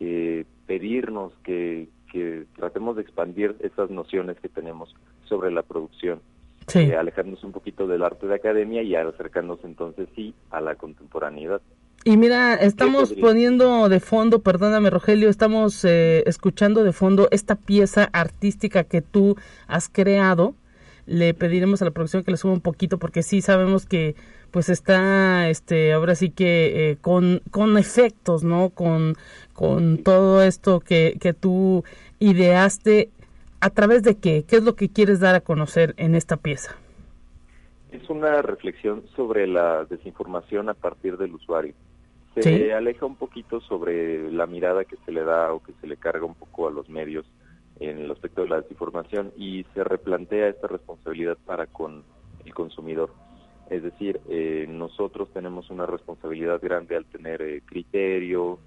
[0.00, 6.20] eh, pedirnos que, que tratemos de expandir esas nociones que tenemos sobre la producción,
[6.68, 6.78] sí.
[6.78, 11.60] eh, alejándose un poquito del arte de academia y acercándose entonces sí a la contemporaneidad.
[12.06, 18.10] Y mira, estamos poniendo de fondo, perdóname Rogelio, estamos eh, escuchando de fondo esta pieza
[18.12, 19.36] artística que tú
[19.68, 20.54] has creado.
[21.06, 24.16] Le pediremos a la producción que le suba un poquito porque sí sabemos que
[24.50, 28.68] pues está este ahora sí que eh, con, con efectos, ¿no?
[28.68, 29.14] Con,
[29.54, 31.84] con todo esto que, que tú
[32.18, 33.08] ideaste.
[33.60, 34.44] ¿A través de qué?
[34.46, 36.76] ¿Qué es lo que quieres dar a conocer en esta pieza?
[37.92, 41.72] Es una reflexión sobre la desinformación a partir del usuario
[42.34, 45.96] se aleja un poquito sobre la mirada que se le da o que se le
[45.96, 47.26] carga un poco a los medios
[47.80, 52.04] en el aspecto de la desinformación y se replantea esta responsabilidad para con
[52.44, 53.10] el consumidor.
[53.70, 58.58] Es decir, eh, nosotros tenemos una responsabilidad grande al tener eh, criterio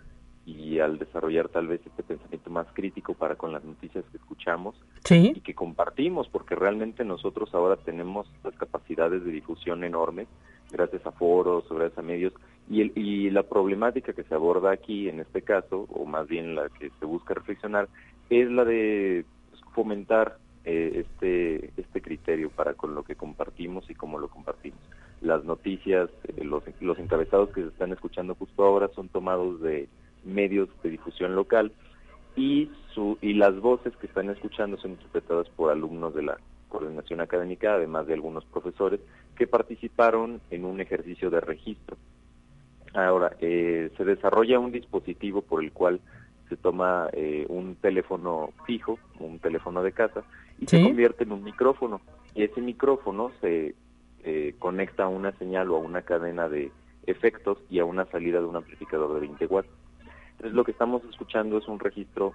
[0.46, 4.76] y al desarrollar tal vez este pensamiento más crítico para con las noticias que escuchamos
[5.10, 10.28] y que compartimos, porque realmente nosotros ahora tenemos las capacidades de difusión enormes
[10.72, 12.34] gracias a foros, gracias a medios,
[12.70, 16.56] y, el, y la problemática que se aborda aquí, en este caso, o más bien
[16.56, 17.88] la que se busca reflexionar,
[18.30, 19.26] es la de
[19.74, 24.80] fomentar eh, este, este criterio para con lo que compartimos y cómo lo compartimos.
[25.22, 29.88] Las noticias, eh, los, los encabezados que se están escuchando justo ahora son tomados de
[30.26, 31.72] medios de difusión local
[32.36, 36.38] y, su, y las voces que están escuchando son interpretadas por alumnos de la
[36.68, 39.00] coordinación académica, además de algunos profesores
[39.38, 41.98] que participaron en un ejercicio de registro.
[42.94, 46.00] Ahora, eh, se desarrolla un dispositivo por el cual
[46.50, 50.24] se toma eh, un teléfono fijo, un teléfono de casa,
[50.60, 52.02] y se convierte en un micrófono.
[52.34, 53.76] Y ese micrófono se
[54.24, 56.72] eh, conecta a una señal o a una cadena de
[57.06, 59.70] efectos y a una salida de un amplificador de 20 watts.
[60.32, 62.34] Entonces lo que estamos escuchando es un registro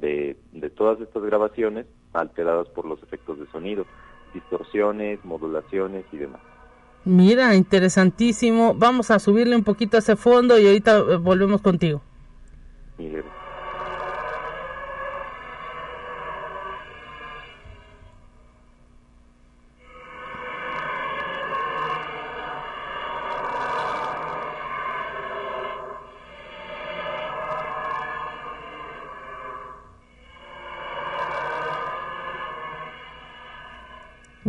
[0.00, 3.86] de, de todas estas grabaciones alteradas por los efectos de sonido,
[4.32, 6.40] distorsiones, modulaciones y demás.
[7.04, 8.74] Mira, interesantísimo.
[8.74, 12.02] Vamos a subirle un poquito a ese fondo y ahorita eh, volvemos contigo.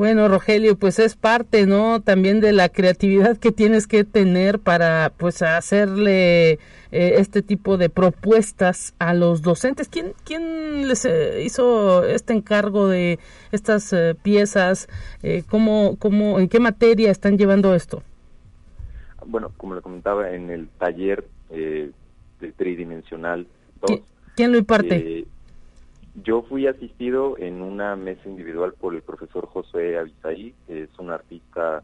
[0.02, 2.02] Bueno, Rogelio, pues es parte, ¿no?
[2.02, 6.58] También de la creatividad que tienes que tener para, pues, hacerle eh,
[6.92, 9.90] este tipo de propuestas a los docentes.
[9.90, 13.20] ¿Quién, quién les eh, hizo este encargo de
[13.52, 14.90] estas eh, piezas?
[15.48, 18.02] ¿cómo, cómo, ¿En qué materia están llevando esto?
[19.24, 21.92] Bueno, como le comentaba, en el taller de
[22.58, 23.46] tridimensional
[23.88, 24.00] 2.
[24.36, 25.28] ¿Quién lo imparte?
[26.16, 31.10] Yo fui asistido en una mesa individual por el profesor José Avisaí, que es un
[31.10, 31.84] artista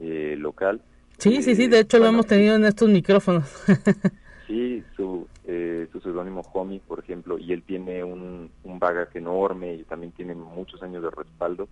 [0.00, 0.80] eh, local.
[1.18, 3.44] Sí, sí, sí, de hecho lo hemos tenido en estos micrófonos.
[4.46, 9.74] sí, su eh, su seudónimo Homie, por ejemplo, y él tiene un, un bagaje enorme
[9.74, 11.68] y también tiene muchos años de respaldo.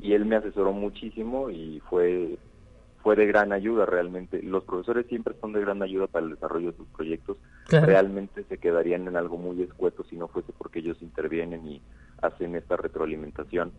[0.00, 2.38] Y él me asesoró muchísimo y fue
[3.02, 4.42] fue de gran ayuda realmente.
[4.42, 7.36] Los profesores siempre son de gran ayuda para el desarrollo de sus proyectos.
[7.68, 11.80] Realmente se quedarían en algo muy escueto si no fuese porque ellos intervienen y
[12.22, 13.72] hacen esta retroalimentación.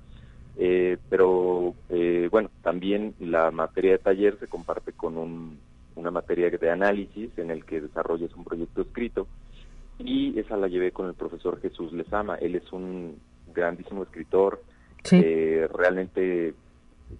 [0.57, 5.57] Eh, pero eh, bueno, también la materia de taller se comparte con un,
[5.95, 9.27] una materia de análisis en el que desarrollas un proyecto escrito
[9.99, 12.35] y esa la llevé con el profesor Jesús Lezama.
[12.35, 13.19] Él es un
[13.53, 14.61] grandísimo escritor,
[15.11, 16.53] eh, realmente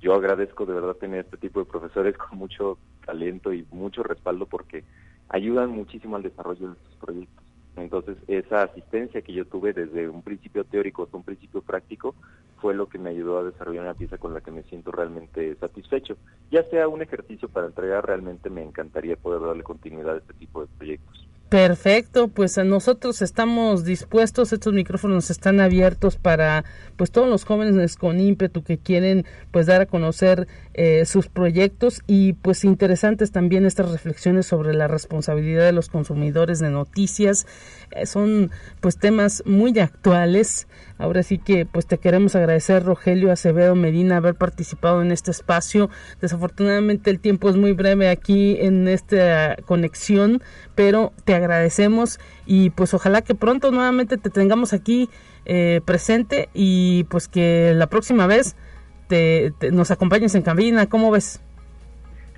[0.02, 4.46] yo agradezco de verdad tener este tipo de profesores con mucho talento y mucho respaldo
[4.46, 4.86] porque
[5.30, 7.46] ayudan muchísimo al desarrollo de estos proyectos.
[7.76, 12.16] Entonces, esa asistencia que yo tuve desde un principio teórico hasta un principio práctico
[12.58, 15.56] fue lo que me ayudó a desarrollar una pieza con la que me siento realmente
[15.56, 16.18] satisfecho.
[16.52, 20.62] Ya sea un ejercicio para entregar, realmente me encantaría poder darle continuidad a este tipo
[20.62, 21.29] de proyectos.
[21.50, 26.64] Perfecto, pues nosotros estamos dispuestos, estos micrófonos están abiertos para
[26.96, 32.04] pues todos los jóvenes con ímpetu que quieren pues dar a conocer eh, sus proyectos
[32.06, 37.48] y pues interesantes también estas reflexiones sobre la responsabilidad de los consumidores de noticias,
[37.96, 40.68] eh, son pues temas muy actuales
[41.00, 45.90] Ahora sí que pues te queremos agradecer Rogelio Acevedo Medina haber participado en este espacio.
[46.20, 50.44] Desafortunadamente el tiempo es muy breve aquí en esta conexión,
[50.76, 55.10] pero te agradecemos y pues ojalá que pronto nuevamente te tengamos aquí
[55.46, 58.56] eh, presente y pues que la próxima vez
[59.08, 60.88] te, nos acompañes en cabina.
[60.88, 61.42] ¿Cómo ves?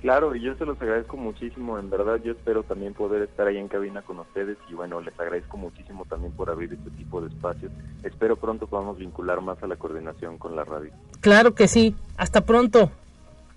[0.02, 3.56] Claro, y yo se los agradezco muchísimo, en verdad yo espero también poder estar ahí
[3.56, 7.28] en cabina con ustedes y bueno, les agradezco muchísimo también por abrir este tipo de
[7.28, 7.70] espacios.
[8.02, 10.90] Espero pronto podamos vincular más a la coordinación con la radio.
[11.20, 12.90] Claro que sí, hasta pronto.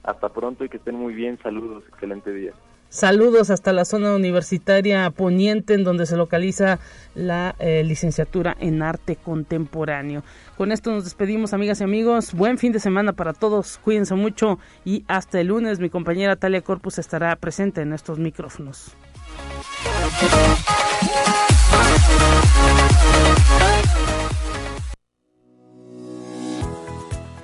[0.04, 2.54] Hasta pronto y que estén muy bien, saludos, excelente día.
[2.96, 6.80] Saludos hasta la zona universitaria poniente en donde se localiza
[7.14, 10.24] la eh, licenciatura en arte contemporáneo.
[10.56, 12.34] Con esto nos despedimos amigas y amigos.
[12.34, 13.80] Buen fin de semana para todos.
[13.84, 18.96] Cuídense mucho y hasta el lunes mi compañera Talia Corpus estará presente en estos micrófonos.